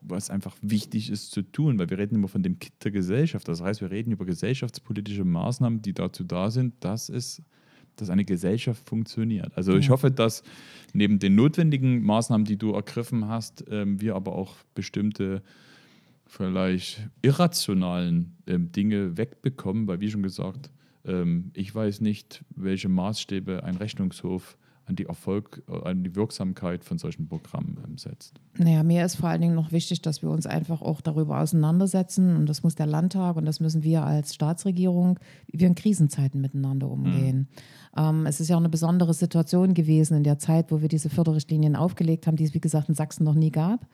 was 0.00 0.30
einfach 0.30 0.56
wichtig 0.62 1.10
ist 1.10 1.30
zu 1.30 1.42
tun, 1.42 1.78
weil 1.78 1.90
wir 1.90 1.98
reden 1.98 2.14
immer 2.14 2.28
von 2.28 2.42
dem 2.42 2.58
Kit 2.58 2.72
der 2.82 2.90
Gesellschaft. 2.90 3.46
Das 3.48 3.60
heißt, 3.60 3.80
wir 3.80 3.90
reden 3.90 4.12
über 4.12 4.24
gesellschaftspolitische 4.24 5.24
Maßnahmen, 5.24 5.82
die 5.82 5.92
dazu 5.92 6.24
da 6.24 6.50
sind, 6.50 6.74
dass 6.80 7.08
es 7.08 7.42
dass 7.96 8.08
eine 8.08 8.24
Gesellschaft 8.24 8.88
funktioniert. 8.88 9.54
Also 9.56 9.76
ich 9.76 9.90
hoffe, 9.90 10.10
dass 10.10 10.42
neben 10.94 11.18
den 11.18 11.34
notwendigen 11.34 12.02
Maßnahmen, 12.02 12.46
die 12.46 12.56
du 12.56 12.72
ergriffen 12.72 13.28
hast, 13.28 13.64
ähm, 13.68 14.00
wir 14.00 14.14
aber 14.14 14.34
auch 14.34 14.54
bestimmte 14.74 15.42
vielleicht 16.26 17.08
irrationalen 17.22 18.36
ähm, 18.46 18.72
Dinge 18.72 19.16
wegbekommen, 19.18 19.86
weil 19.86 20.00
wie 20.00 20.10
schon 20.10 20.22
gesagt, 20.22 20.70
ähm, 21.04 21.50
ich 21.54 21.74
weiß 21.74 22.00
nicht, 22.00 22.44
welche 22.54 22.88
Maßstäbe 22.88 23.64
ein 23.64 23.76
Rechnungshof 23.76 24.56
an 24.90 24.96
die 24.96 25.06
Erfolg, 25.06 25.62
äh, 25.68 25.88
an 25.88 26.04
die 26.04 26.14
Wirksamkeit 26.14 26.84
von 26.84 26.98
solchen 26.98 27.28
Programmen 27.28 27.78
ähm, 27.86 27.96
setzt. 27.96 28.40
Naja, 28.58 28.82
mir 28.82 29.04
ist 29.06 29.14
vor 29.16 29.30
allen 29.30 29.40
Dingen 29.40 29.54
noch 29.54 29.72
wichtig, 29.72 30.02
dass 30.02 30.20
wir 30.20 30.30
uns 30.30 30.46
einfach 30.46 30.82
auch 30.82 31.00
darüber 31.00 31.40
auseinandersetzen 31.40 32.36
und 32.36 32.46
das 32.46 32.62
muss 32.62 32.74
der 32.74 32.86
Landtag 32.86 33.36
und 33.36 33.46
das 33.46 33.60
müssen 33.60 33.82
wir 33.82 34.04
als 34.04 34.34
Staatsregierung, 34.34 35.18
wie 35.46 35.60
wir 35.60 35.68
in 35.68 35.74
Krisenzeiten 35.74 36.40
miteinander 36.40 36.90
umgehen. 36.90 37.48
Ähm, 37.96 38.26
es 38.26 38.40
ist 38.40 38.48
ja 38.48 38.56
auch 38.56 38.60
eine 38.60 38.68
besondere 38.68 39.14
Situation 39.14 39.74
gewesen 39.74 40.16
in 40.16 40.22
der 40.22 40.38
Zeit, 40.38 40.70
wo 40.70 40.80
wir 40.80 40.88
diese 40.88 41.10
Förderrichtlinien 41.10 41.74
aufgelegt 41.74 42.26
haben, 42.26 42.36
die 42.36 42.44
es 42.44 42.54
wie 42.54 42.60
gesagt 42.60 42.88
in 42.88 42.94
Sachsen 42.94 43.24
noch 43.24 43.34
nie 43.34 43.50
gab. 43.50 43.86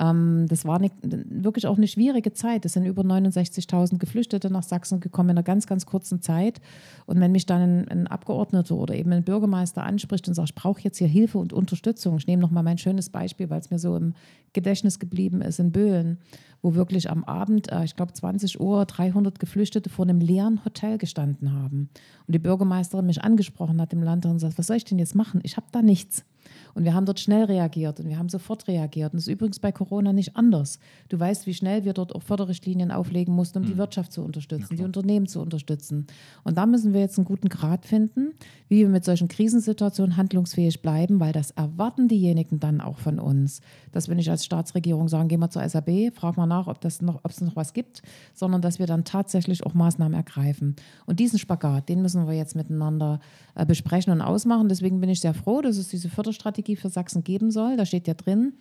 Ähm, 0.00 0.46
das 0.48 0.64
war 0.64 0.78
eine, 0.78 0.90
wirklich 1.02 1.66
auch 1.66 1.76
eine 1.76 1.86
schwierige 1.86 2.32
Zeit. 2.32 2.64
Es 2.64 2.72
sind 2.72 2.84
über 2.84 3.02
69.000 3.02 3.98
Geflüchtete 3.98 4.50
nach 4.50 4.64
Sachsen 4.64 4.98
gekommen 5.00 5.30
in 5.30 5.36
einer 5.36 5.44
ganz, 5.44 5.66
ganz 5.66 5.86
kurzen 5.86 6.20
Zeit. 6.20 6.60
Und 7.06 7.20
wenn 7.20 7.30
mich 7.30 7.46
dann 7.46 7.60
ein, 7.60 7.88
ein 7.88 8.06
Abgeordneter 8.08 8.74
oder 8.74 8.94
eben 8.94 9.12
ein 9.12 9.22
Bürgermeister 9.22 9.84
anspricht 9.84 10.26
und 10.26 10.34
sagt, 10.34 10.48
ich 10.50 10.54
brauche 10.54 10.80
jetzt 10.82 10.98
hier 10.98 11.08
Hilfe 11.08 11.38
und 11.38 11.52
Unterstützung. 11.52 12.16
Ich 12.18 12.26
nehme 12.26 12.42
noch 12.42 12.50
mal 12.50 12.62
mein 12.62 12.78
schönes 12.78 13.08
Beispiel, 13.10 13.50
weil 13.50 13.60
es 13.60 13.70
mir 13.70 13.78
so 13.78 13.96
im 13.96 14.14
Gedächtnis 14.52 14.98
geblieben 14.98 15.42
ist 15.42 15.60
in 15.60 15.70
Böhlen, 15.70 16.18
wo 16.62 16.74
wirklich 16.74 17.10
am 17.10 17.24
Abend, 17.24 17.70
äh, 17.70 17.84
ich 17.84 17.96
glaube 17.96 18.12
20 18.12 18.60
Uhr, 18.60 18.84
300 18.84 19.38
Geflüchtete 19.38 19.90
vor 19.90 20.04
einem 20.04 20.20
leeren 20.20 20.64
Hotel 20.64 20.98
gestanden 20.98 21.52
haben. 21.52 21.90
Und 22.26 22.34
die 22.34 22.38
Bürgermeisterin 22.38 23.06
mich 23.06 23.22
angesprochen 23.22 23.80
hat 23.80 23.92
im 23.92 24.02
Landtag 24.02 24.30
und 24.32 24.38
sagt, 24.38 24.58
was 24.58 24.66
soll 24.66 24.76
ich 24.76 24.84
denn 24.84 24.98
jetzt 24.98 25.14
machen? 25.14 25.40
Ich 25.44 25.56
habe 25.56 25.66
da 25.72 25.82
nichts. 25.82 26.24
Und 26.74 26.84
wir 26.84 26.94
haben 26.94 27.06
dort 27.06 27.20
schnell 27.20 27.44
reagiert 27.44 28.00
und 28.00 28.08
wir 28.08 28.18
haben 28.18 28.28
sofort 28.28 28.68
reagiert. 28.68 29.12
Und 29.12 29.18
das 29.18 29.26
ist 29.26 29.32
übrigens 29.32 29.58
bei 29.58 29.72
Corona 29.72 30.12
nicht 30.12 30.36
anders. 30.36 30.78
Du 31.08 31.18
weißt, 31.18 31.46
wie 31.46 31.54
schnell 31.54 31.84
wir 31.84 31.92
dort 31.92 32.14
auch 32.14 32.22
Förderrichtlinien 32.22 32.90
auflegen 32.90 33.34
mussten, 33.34 33.58
um 33.58 33.64
die 33.64 33.76
Wirtschaft 33.76 34.12
zu 34.12 34.22
unterstützen, 34.22 34.76
die 34.76 34.84
Unternehmen 34.84 35.26
zu 35.26 35.40
unterstützen. 35.40 36.06
Und 36.44 36.58
da 36.58 36.66
müssen 36.66 36.92
wir 36.92 37.00
jetzt 37.00 37.18
einen 37.18 37.24
guten 37.24 37.48
Grad 37.48 37.86
finden, 37.86 38.32
wie 38.68 38.80
wir 38.80 38.88
mit 38.88 39.04
solchen 39.04 39.28
Krisensituationen 39.28 40.16
handlungsfähig 40.16 40.82
bleiben, 40.82 41.20
weil 41.20 41.32
das 41.32 41.50
erwarten 41.52 42.08
diejenigen 42.08 42.60
dann 42.60 42.80
auch 42.80 42.98
von 42.98 43.18
uns. 43.18 43.60
Dass 43.92 44.08
wir 44.08 44.14
nicht 44.14 44.30
als 44.30 44.44
Staatsregierung 44.44 45.08
sagen, 45.08 45.28
gehen 45.28 45.40
wir 45.40 45.50
zur 45.50 45.66
SAB, 45.68 46.12
frag 46.14 46.36
mal 46.36 46.46
nach, 46.46 46.66
ob, 46.66 46.80
das 46.80 47.00
noch, 47.00 47.20
es 47.24 47.40
noch 47.40 47.56
was 47.56 47.72
gibt, 47.72 48.02
sondern 48.34 48.62
dass 48.62 48.78
wir 48.78 48.86
dann 48.86 49.04
tatsächlich 49.04 49.64
auch 49.64 49.74
Maßnahmen 49.74 50.14
ergreifen. 50.14 50.76
Und 51.06 51.20
diesen 51.20 51.38
Spagat, 51.38 51.88
den 51.88 52.02
müssen 52.02 52.26
wir 52.26 52.34
jetzt 52.34 52.56
miteinander 52.56 53.20
äh, 53.54 53.64
besprechen 53.64 54.12
und 54.12 54.20
ausmachen. 54.20 54.68
Deswegen 54.68 55.00
bin 55.00 55.10
ich 55.10 55.20
sehr 55.20 55.34
froh, 55.34 55.62
dass 55.62 55.76
es 55.76 55.88
diese 55.88 56.08
Förderstrategie 56.08 56.67
für 56.76 56.88
Sachsen 56.88 57.24
geben 57.24 57.50
soll. 57.50 57.76
Da 57.76 57.86
steht 57.86 58.08
ja 58.08 58.14
drin, 58.14 58.54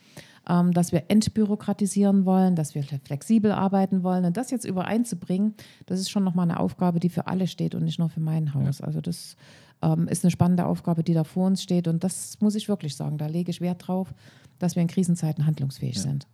ähm, 0.50 0.72
dass 0.72 0.92
wir 0.92 1.04
entbürokratisieren 1.10 2.26
wollen, 2.26 2.56
dass 2.56 2.76
wir 2.76 2.84
flexibel 2.84 3.52
arbeiten 3.52 4.04
wollen. 4.04 4.26
Und 4.26 4.38
das 4.38 4.52
jetzt 4.52 4.66
übereinzubringen, 4.66 5.56
das 5.86 6.00
ist 6.00 6.10
schon 6.10 6.24
nochmal 6.24 6.50
eine 6.50 6.60
Aufgabe, 6.60 7.00
die 7.00 7.10
für 7.10 7.28
alle 7.28 7.48
steht 7.48 7.76
und 7.76 7.84
nicht 7.84 8.00
nur 8.00 8.10
für 8.10 8.22
mein 8.22 8.54
Haus. 8.54 8.82
Also 8.82 9.02
das 9.02 9.36
ähm, 9.82 10.08
ist 10.08 10.24
eine 10.24 10.32
spannende 10.32 10.66
Aufgabe, 10.66 11.04
die 11.04 11.14
da 11.14 11.24
vor 11.24 11.48
uns 11.48 11.62
steht. 11.62 11.88
Und 11.88 12.04
das 12.04 12.40
muss 12.40 12.56
ich 12.56 12.70
wirklich 12.70 12.96
sagen. 12.96 13.18
Da 13.18 13.28
lege 13.28 13.52
ich 13.52 13.62
Wert 13.62 13.88
drauf, 13.88 14.14
dass 14.60 14.76
wir 14.76 14.82
in 14.82 14.88
Krisenzeiten 14.88 15.46
handlungsfähig 15.46 16.02
sind. 16.02 16.28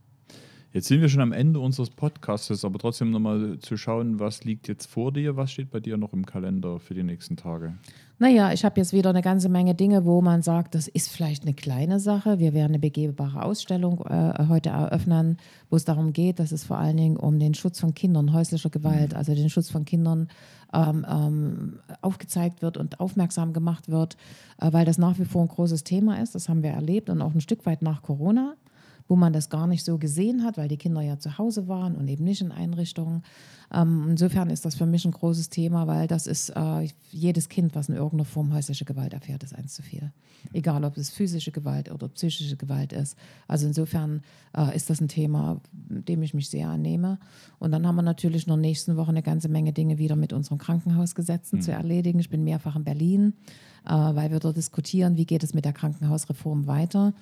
Jetzt 0.73 0.88
sind 0.88 1.01
wir 1.01 1.09
schon 1.09 1.21
am 1.21 1.33
Ende 1.33 1.59
unseres 1.59 1.91
Podcasts, 1.91 2.65
aber 2.65 2.79
trotzdem 2.79 3.12
nochmal 3.12 3.59
zu 3.59 3.77
schauen, 3.77 4.19
was 4.19 4.43
liegt 4.43 4.67
jetzt 4.67 4.88
vor 4.88 5.12
dir, 5.12 5.38
was 5.38 5.51
steht 5.51 5.69
bei 5.69 5.79
dir 5.79 5.97
noch 5.97 6.13
im 6.13 6.25
Kalender 6.25 6.79
für 6.79 6.95
die 6.95 7.03
nächsten 7.03 7.38
Tage? 7.38 7.75
Naja, 8.17 8.51
ich 8.51 8.65
habe 8.65 8.79
jetzt 8.79 8.91
wieder 8.91 9.12
eine 9.12 9.21
ganze 9.21 9.49
Menge 9.49 9.75
Dinge, 9.75 10.03
wo 10.03 10.23
man 10.23 10.41
sagt, 10.41 10.73
das 10.73 10.88
ist 10.88 11.12
vielleicht 11.12 11.43
eine 11.43 11.53
kleine 11.53 11.99
Sache. 11.99 12.39
Wir 12.39 12.55
werden 12.55 12.71
eine 12.71 12.79
begehbare 12.79 13.43
Ausstellung 13.43 14.03
äh, 14.03 14.47
heute 14.49 14.69
eröffnen, 14.69 15.38
wo 15.69 15.75
es 15.75 15.86
darum 15.86 16.12
geht, 16.12 16.39
dass 16.39 16.51
es 16.51 16.63
vor 16.63 16.79
allen 16.79 16.97
Dingen 16.97 17.17
um 17.17 17.38
den 17.38 17.53
Schutz 17.53 17.79
von 17.79 17.93
Kindern, 17.93 18.33
häuslicher 18.33 18.71
Gewalt, 18.71 19.13
also 19.13 19.36
den 19.36 19.51
Schutz 19.51 19.69
von 19.69 19.86
Kindern 19.86 20.27
ähm, 20.73 21.05
ähm, 21.07 21.79
aufgezeigt 22.01 22.63
wird 22.63 22.77
und 22.77 22.99
aufmerksam 22.99 23.53
gemacht 23.53 23.89
wird, 23.89 24.17
äh, 24.59 24.73
weil 24.73 24.86
das 24.86 24.97
nach 24.97 25.19
wie 25.19 25.25
vor 25.25 25.43
ein 25.43 25.49
großes 25.49 25.83
Thema 25.83 26.19
ist. 26.19 26.33
Das 26.33 26.49
haben 26.49 26.63
wir 26.63 26.71
erlebt 26.71 27.12
und 27.12 27.21
auch 27.21 27.36
ein 27.36 27.41
Stück 27.41 27.63
weit 27.67 27.83
nach 27.83 28.01
Corona 28.01 28.55
wo 29.07 29.15
man 29.15 29.33
das 29.33 29.49
gar 29.49 29.67
nicht 29.67 29.83
so 29.83 29.97
gesehen 29.97 30.43
hat, 30.43 30.57
weil 30.57 30.67
die 30.67 30.77
Kinder 30.77 31.01
ja 31.01 31.19
zu 31.19 31.37
Hause 31.37 31.67
waren 31.67 31.95
und 31.95 32.07
eben 32.07 32.23
nicht 32.23 32.41
in 32.41 32.51
Einrichtungen. 32.51 33.23
Ähm, 33.73 34.07
insofern 34.09 34.49
ist 34.49 34.65
das 34.65 34.75
für 34.75 34.85
mich 34.85 35.05
ein 35.05 35.11
großes 35.11 35.49
Thema, 35.49 35.87
weil 35.87 36.07
das 36.07 36.27
ist 36.27 36.49
äh, 36.49 36.87
jedes 37.11 37.49
Kind, 37.49 37.75
was 37.75 37.89
in 37.89 37.95
irgendeiner 37.95 38.25
Form 38.25 38.53
häusliche 38.53 38.85
Gewalt 38.85 39.13
erfährt, 39.13 39.43
ist 39.43 39.55
eins 39.55 39.73
zu 39.73 39.81
viel. 39.81 40.11
Egal, 40.51 40.83
ob 40.83 40.97
es 40.97 41.09
physische 41.09 41.51
Gewalt 41.51 41.91
oder 41.91 42.07
psychische 42.09 42.57
Gewalt 42.57 42.93
ist. 42.93 43.17
Also 43.47 43.65
insofern 43.65 44.21
äh, 44.55 44.75
ist 44.75 44.89
das 44.89 45.01
ein 45.01 45.07
Thema, 45.07 45.59
dem 45.71 46.21
ich 46.21 46.33
mich 46.33 46.49
sehr 46.49 46.69
annehme. 46.69 47.17
Und 47.59 47.71
dann 47.71 47.87
haben 47.87 47.95
wir 47.95 48.01
natürlich 48.01 48.45
noch 48.45 48.57
nächsten 48.57 48.95
Woche 48.97 49.09
eine 49.09 49.23
ganze 49.23 49.49
Menge 49.49 49.73
Dinge 49.73 49.97
wieder 49.97 50.15
mit 50.15 50.33
unseren 50.33 50.57
Krankenhausgesetzen 50.57 51.61
zu 51.61 51.71
erledigen. 51.71 52.19
Ich 52.19 52.29
bin 52.29 52.43
mehrfach 52.43 52.75
in 52.75 52.83
Berlin, 52.83 53.33
äh, 53.85 53.91
weil 53.91 54.31
wir 54.31 54.39
dort 54.39 54.57
diskutieren, 54.57 55.17
wie 55.17 55.25
geht 55.25 55.43
es 55.43 55.53
mit 55.53 55.65
der 55.65 55.73
Krankenhausreform 55.73 56.67
weiter. 56.67 57.13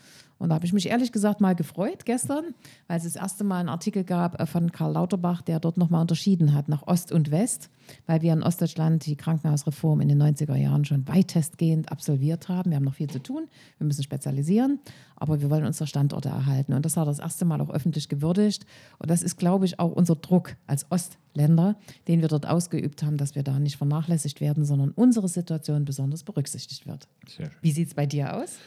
Und 0.41 0.49
da 0.49 0.55
habe 0.55 0.65
ich 0.65 0.73
mich 0.73 0.89
ehrlich 0.89 1.11
gesagt 1.11 1.39
mal 1.39 1.53
gefreut 1.53 2.03
gestern, 2.03 2.55
weil 2.87 2.97
es 2.97 3.03
das 3.03 3.15
erste 3.15 3.43
Mal 3.43 3.59
einen 3.59 3.69
Artikel 3.69 4.03
gab 4.03 4.41
äh, 4.41 4.47
von 4.47 4.71
Karl 4.71 4.93
Lauterbach, 4.93 5.43
der 5.43 5.59
dort 5.59 5.77
nochmal 5.77 6.01
unterschieden 6.01 6.55
hat 6.55 6.67
nach 6.67 6.87
Ost 6.87 7.11
und 7.11 7.29
West, 7.29 7.69
weil 8.07 8.23
wir 8.23 8.33
in 8.33 8.41
Ostdeutschland 8.41 9.05
die 9.05 9.15
Krankenhausreform 9.15 10.01
in 10.01 10.09
den 10.09 10.19
90er 10.19 10.55
Jahren 10.55 10.83
schon 10.83 11.07
weitestgehend 11.07 11.91
absolviert 11.91 12.49
haben. 12.49 12.71
Wir 12.71 12.77
haben 12.77 12.85
noch 12.85 12.95
viel 12.95 13.09
zu 13.09 13.21
tun, 13.21 13.49
wir 13.77 13.85
müssen 13.85 14.01
spezialisieren, 14.01 14.79
aber 15.15 15.41
wir 15.41 15.51
wollen 15.51 15.63
unsere 15.63 15.85
Standorte 15.85 16.29
erhalten. 16.29 16.73
Und 16.73 16.87
das 16.87 16.97
hat 16.97 17.03
er 17.03 17.11
das 17.11 17.19
erste 17.19 17.45
Mal 17.45 17.61
auch 17.61 17.69
öffentlich 17.69 18.09
gewürdigt. 18.09 18.65
Und 18.97 19.11
das 19.11 19.21
ist, 19.21 19.37
glaube 19.37 19.65
ich, 19.65 19.79
auch 19.79 19.91
unser 19.91 20.15
Druck 20.15 20.55
als 20.65 20.87
Ostländer, 20.89 21.77
den 22.07 22.21
wir 22.21 22.29
dort 22.29 22.47
ausgeübt 22.47 23.03
haben, 23.03 23.17
dass 23.17 23.35
wir 23.35 23.43
da 23.43 23.59
nicht 23.59 23.77
vernachlässigt 23.77 24.41
werden, 24.41 24.65
sondern 24.65 24.89
unsere 24.89 25.27
Situation 25.27 25.85
besonders 25.85 26.23
berücksichtigt 26.23 26.87
wird. 26.87 27.07
Sehr 27.27 27.45
schön. 27.45 27.55
Wie 27.61 27.71
sieht 27.71 27.89
es 27.89 27.93
bei 27.93 28.07
dir 28.07 28.35
aus? 28.35 28.57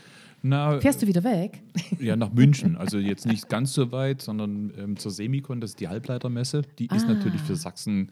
Na, 0.46 0.78
Fährst 0.78 1.00
du 1.00 1.06
wieder 1.06 1.24
weg? 1.24 1.62
Ja, 1.98 2.16
nach 2.16 2.30
München. 2.30 2.76
Also 2.76 2.98
jetzt 2.98 3.24
nicht 3.26 3.48
ganz 3.48 3.72
so 3.72 3.92
weit, 3.92 4.20
sondern 4.20 4.72
ähm, 4.78 4.96
zur 4.98 5.10
Semikon, 5.10 5.62
das 5.62 5.70
ist 5.70 5.80
die 5.80 5.88
Halbleitermesse. 5.88 6.62
Die 6.78 6.84
ist 6.86 7.06
Ah. 7.06 7.14
natürlich 7.14 7.40
für 7.40 7.56
Sachsen 7.56 8.10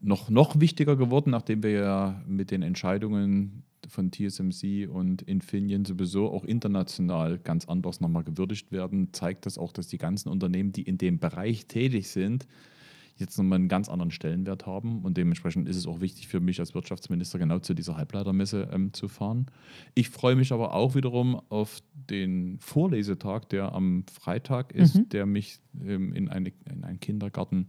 noch, 0.00 0.30
noch 0.30 0.58
wichtiger 0.58 0.96
geworden, 0.96 1.30
nachdem 1.30 1.62
wir 1.62 1.70
ja 1.70 2.22
mit 2.26 2.50
den 2.50 2.62
Entscheidungen 2.62 3.62
von 3.86 4.10
TSMC 4.10 4.88
und 4.88 5.22
Infineon 5.22 5.84
sowieso 5.84 6.28
auch 6.32 6.44
international 6.44 7.38
ganz 7.38 7.66
anders 7.68 8.00
nochmal 8.00 8.24
gewürdigt 8.24 8.72
werden, 8.72 9.10
zeigt 9.12 9.46
das 9.46 9.56
auch, 9.56 9.72
dass 9.72 9.86
die 9.86 9.98
ganzen 9.98 10.28
Unternehmen, 10.28 10.72
die 10.72 10.82
in 10.82 10.98
dem 10.98 11.20
Bereich 11.20 11.66
tätig 11.66 12.08
sind, 12.08 12.48
jetzt 13.20 13.36
nochmal 13.38 13.58
einen 13.58 13.68
ganz 13.68 13.88
anderen 13.88 14.10
Stellenwert 14.10 14.66
haben. 14.66 15.02
Und 15.02 15.16
dementsprechend 15.16 15.68
ist 15.68 15.76
es 15.76 15.86
auch 15.86 16.00
wichtig 16.00 16.28
für 16.28 16.40
mich 16.40 16.58
als 16.60 16.74
Wirtschaftsminister 16.74 17.38
genau 17.38 17.58
zu 17.58 17.74
dieser 17.74 17.96
Halbleitermesse 17.96 18.68
ähm, 18.72 18.92
zu 18.92 19.08
fahren. 19.08 19.46
Ich 19.94 20.10
freue 20.10 20.36
mich 20.36 20.52
aber 20.52 20.74
auch 20.74 20.94
wiederum 20.94 21.40
auf 21.50 21.80
den 21.94 22.58
Vorlesetag, 22.58 23.48
der 23.50 23.72
am 23.72 24.04
Freitag 24.12 24.72
ist, 24.72 25.00
der 25.12 25.26
mich 25.26 25.60
ähm, 25.84 26.12
in, 26.12 26.28
eine, 26.28 26.52
in 26.70 26.84
einen 26.84 27.00
Kindergarten 27.00 27.68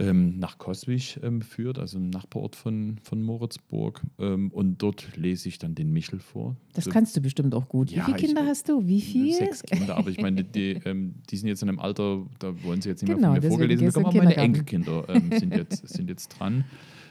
ähm, 0.00 0.38
nach 0.38 0.56
Coswig 0.58 1.20
ähm, 1.22 1.42
führt, 1.42 1.78
also 1.78 1.98
im 1.98 2.08
Nachbarort 2.08 2.56
von, 2.56 2.98
von 3.02 3.22
Moritzburg. 3.22 4.00
Ähm, 4.18 4.50
und 4.50 4.78
dort 4.78 5.16
lese 5.16 5.48
ich 5.48 5.58
dann 5.58 5.74
den 5.74 5.92
Michel 5.92 6.20
vor. 6.20 6.56
Das 6.72 6.84
so, 6.84 6.90
kannst 6.90 7.16
du 7.16 7.20
bestimmt 7.20 7.54
auch 7.54 7.68
gut. 7.68 7.90
Ja, 7.90 8.02
Wie 8.02 8.12
viele 8.12 8.16
Kinder 8.16 8.42
ich, 8.42 8.48
hast 8.48 8.68
du? 8.68 8.86
Wie 8.86 9.00
viele? 9.00 9.36
Sechs 9.36 9.62
Kinder, 9.62 9.96
aber 9.96 10.08
ich 10.08 10.20
meine, 10.20 10.42
die, 10.42 10.70
ähm, 10.84 11.16
die 11.28 11.36
sind 11.36 11.48
jetzt 11.48 11.62
in 11.62 11.68
einem 11.68 11.78
Alter, 11.78 12.26
da 12.38 12.62
wollen 12.64 12.80
sie 12.80 12.88
jetzt 12.88 13.02
nicht 13.02 13.14
genau, 13.14 13.32
mehr 13.32 13.42
von 13.42 13.50
mir 13.50 13.56
vorgelesen 13.56 13.86
bekommen, 13.88 14.06
aber 14.06 14.16
meine 14.16 14.36
Enkelkinder 14.36 15.04
ähm, 15.08 15.30
sind, 15.38 15.54
jetzt, 15.54 15.86
sind 15.94 16.08
jetzt 16.08 16.28
dran. 16.28 16.64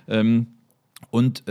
Ähm, 0.07 0.47
und 1.11 1.43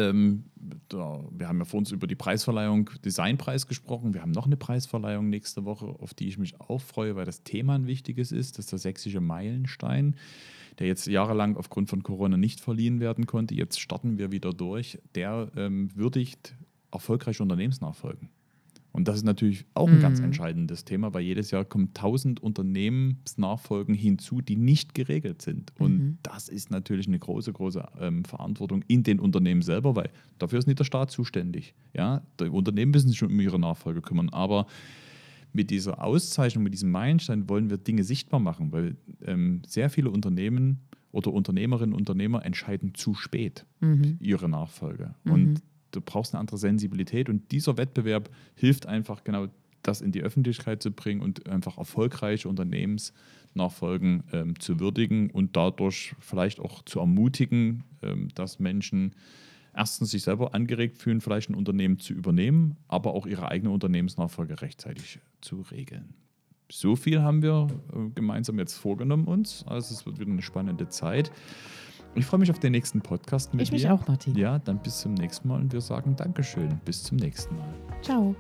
da, 0.88 1.24
wir 1.31 1.48
haben 1.48 1.59
ja 1.59 1.64
vor 1.64 1.79
uns 1.79 1.90
über 1.90 2.07
die 2.07 2.14
Preisverleihung 2.14 2.90
Designpreis 3.03 3.66
gesprochen. 3.66 4.12
Wir 4.12 4.20
haben 4.20 4.33
noch 4.33 4.44
eine 4.44 4.59
Preisverleihung 4.59 5.31
nächste 5.31 5.64
Woche, 5.64 5.87
auf 5.87 6.12
die 6.12 6.29
ich 6.29 6.37
mich 6.37 6.61
auch 6.61 6.81
freue, 6.81 7.16
weil 7.16 7.24
das 7.24 7.44
Thema 7.44 7.74
ein 7.74 7.87
wichtiges 7.87 8.31
ist. 8.31 8.59
Das 8.59 8.66
ist 8.66 8.72
der 8.72 8.79
sächsische 8.79 9.20
Meilenstein, 9.20 10.16
der 10.79 10.87
jetzt 10.87 11.07
jahrelang 11.07 11.57
aufgrund 11.57 11.88
von 11.91 12.03
Corona 12.03 12.37
nicht 12.37 12.61
verliehen 12.61 13.01
werden 13.01 13.27
konnte. 13.27 13.55
Jetzt 13.55 13.81
starten 13.81 14.19
wir 14.19 14.31
wieder 14.31 14.53
durch. 14.53 14.99
Der 15.14 15.51
ähm, 15.57 15.91
würdigt 15.95 16.55
erfolgreiche 16.91 17.43
Unternehmensnachfolgen. 17.43 18.31
Und 18.93 19.07
das 19.07 19.17
ist 19.17 19.25
natürlich 19.25 19.64
auch 19.75 19.87
ein 19.87 19.99
mhm. 19.99 20.03
ganz 20.03 20.19
entscheidendes 20.19 20.85
Thema, 20.85 21.12
weil 21.14 21.23
jedes 21.23 21.51
Jahr 21.51 21.64
kommen 21.64 21.93
tausend 21.95 22.41
Unternehmensnachfolgen 22.41 23.95
hinzu, 23.95 24.41
die 24.41 24.57
nicht 24.57 24.95
geregelt 24.95 25.43
sind. 25.43 25.73
Und 25.79 25.99
mhm. 25.99 26.19
das 26.23 26.49
ist 26.49 26.71
natürlich 26.71 27.07
eine 27.07 27.19
große, 27.19 27.53
große 27.53 27.87
ähm, 28.01 28.25
Verantwortung 28.25 28.83
in 28.88 29.03
den 29.03 29.21
Unternehmen 29.21 29.62
selber, 29.62 29.95
weil 29.95 30.11
dafür 30.38 30.59
ist 30.59 30.67
nicht 30.67 30.81
der 30.81 30.85
Staat 30.85 31.11
zuständig. 31.11 31.75
Ja, 31.95 32.23
die 32.41 32.49
Unternehmen 32.49 32.91
müssen 32.91 33.09
sich 33.09 33.19
schon 33.19 33.31
um 33.31 33.38
ihre 33.38 33.59
Nachfolge 33.61 34.01
kümmern, 34.01 34.31
aber 34.31 34.67
mit 35.53 35.71
dieser 35.71 36.03
Auszeichnung, 36.03 36.65
mit 36.65 36.73
diesem 36.73 36.91
Meilenstein 36.91 37.49
wollen 37.49 37.71
wir 37.71 37.79
Dinge 37.79 38.05
sichtbar 38.05 38.41
machen, 38.41 38.73
weil 38.73 38.97
ähm, 39.25 39.63
sehr 39.67 39.91
viele 39.91 40.11
Unternehmen 40.11 40.81
oder 41.11 41.33
Unternehmerinnen 41.33 41.95
und 41.95 42.01
Unternehmer 42.01 42.45
entscheiden 42.45 42.95
zu 42.95 43.15
spät 43.15 43.65
mhm. 43.81 44.19
ihre 44.21 44.49
Nachfolge. 44.49 45.15
Und 45.25 45.45
mhm 45.45 45.57
du 45.93 46.01
brauchst 46.01 46.35
eine 46.35 46.41
andere 46.41 46.59
Sensibilität 46.59 47.29
und 47.29 47.51
dieser 47.51 47.77
Wettbewerb 47.77 48.31
hilft 48.55 48.87
einfach 48.87 49.25
genau 49.25 49.49
das 49.83 50.01
in 50.01 50.13
die 50.13 50.23
Öffentlichkeit 50.23 50.83
zu 50.83 50.91
bringen 50.91 51.21
und 51.21 51.49
einfach 51.49 51.79
erfolgreiche 51.79 52.49
Unternehmensnachfolgen 52.49 54.25
ähm, 54.33 54.59
zu 54.61 54.81
würdigen 54.81 55.31
und 55.31 55.57
dadurch 55.57 56.15
vielleicht 56.21 56.61
auch 56.61 56.83
zu 56.85 56.99
ermutigen, 56.99 57.85
ähm, 58.03 58.29
dass 58.35 58.59
Menschen 58.59 59.15
erstens 59.79 60.11
sich 60.11 60.25
selber 60.25 60.55
angeregt 60.55 60.99
fühlen, 60.99 61.21
vielleicht 61.21 61.51
ein 61.51 61.55
Unternehmen 61.55 61.99
zu 61.99 62.12
übernehmen, 62.12 62.77
aber 62.88 63.14
auch 63.14 63.27
ihre 63.27 63.49
eigene 63.49 63.71
Unternehmensnachfolge 63.71 64.61
rechtzeitig 64.61 65.21
zu 65.41 65.62
regeln. 65.71 66.14
So 66.71 66.97
viel 66.97 67.23
haben 67.23 67.43
wir 67.43 67.69
äh, 67.95 68.11
gemeinsam 68.14 68.59
jetzt 68.59 68.75
vorgenommen 68.75 69.25
uns. 69.27 69.64
Also 69.67 69.95
es 69.95 70.05
wird 70.05 70.19
wieder 70.19 70.31
eine 70.31 70.43
spannende 70.43 70.88
Zeit. 70.88 71.31
Ich 72.14 72.27
freue 72.27 72.41
mich 72.41 72.51
auf 72.51 72.59
den 72.59 72.73
nächsten 72.73 73.01
Podcast 73.01 73.55
mit 73.55 73.62
ich 73.62 73.71
dir. 73.71 73.77
Ich 73.77 73.83
mich 73.85 73.91
auch, 73.91 74.07
Martin. 74.07 74.35
Ja, 74.35 74.59
dann 74.59 74.83
bis 74.83 75.01
zum 75.01 75.14
nächsten 75.14 75.49
Mal 75.49 75.61
und 75.61 75.73
wir 75.73 75.81
sagen 75.81 76.17
Dankeschön. 76.17 76.81
Bis 76.85 77.05
zum 77.05 77.17
nächsten 77.17 77.57
Mal. 77.57 77.75
Ciao. 78.03 78.35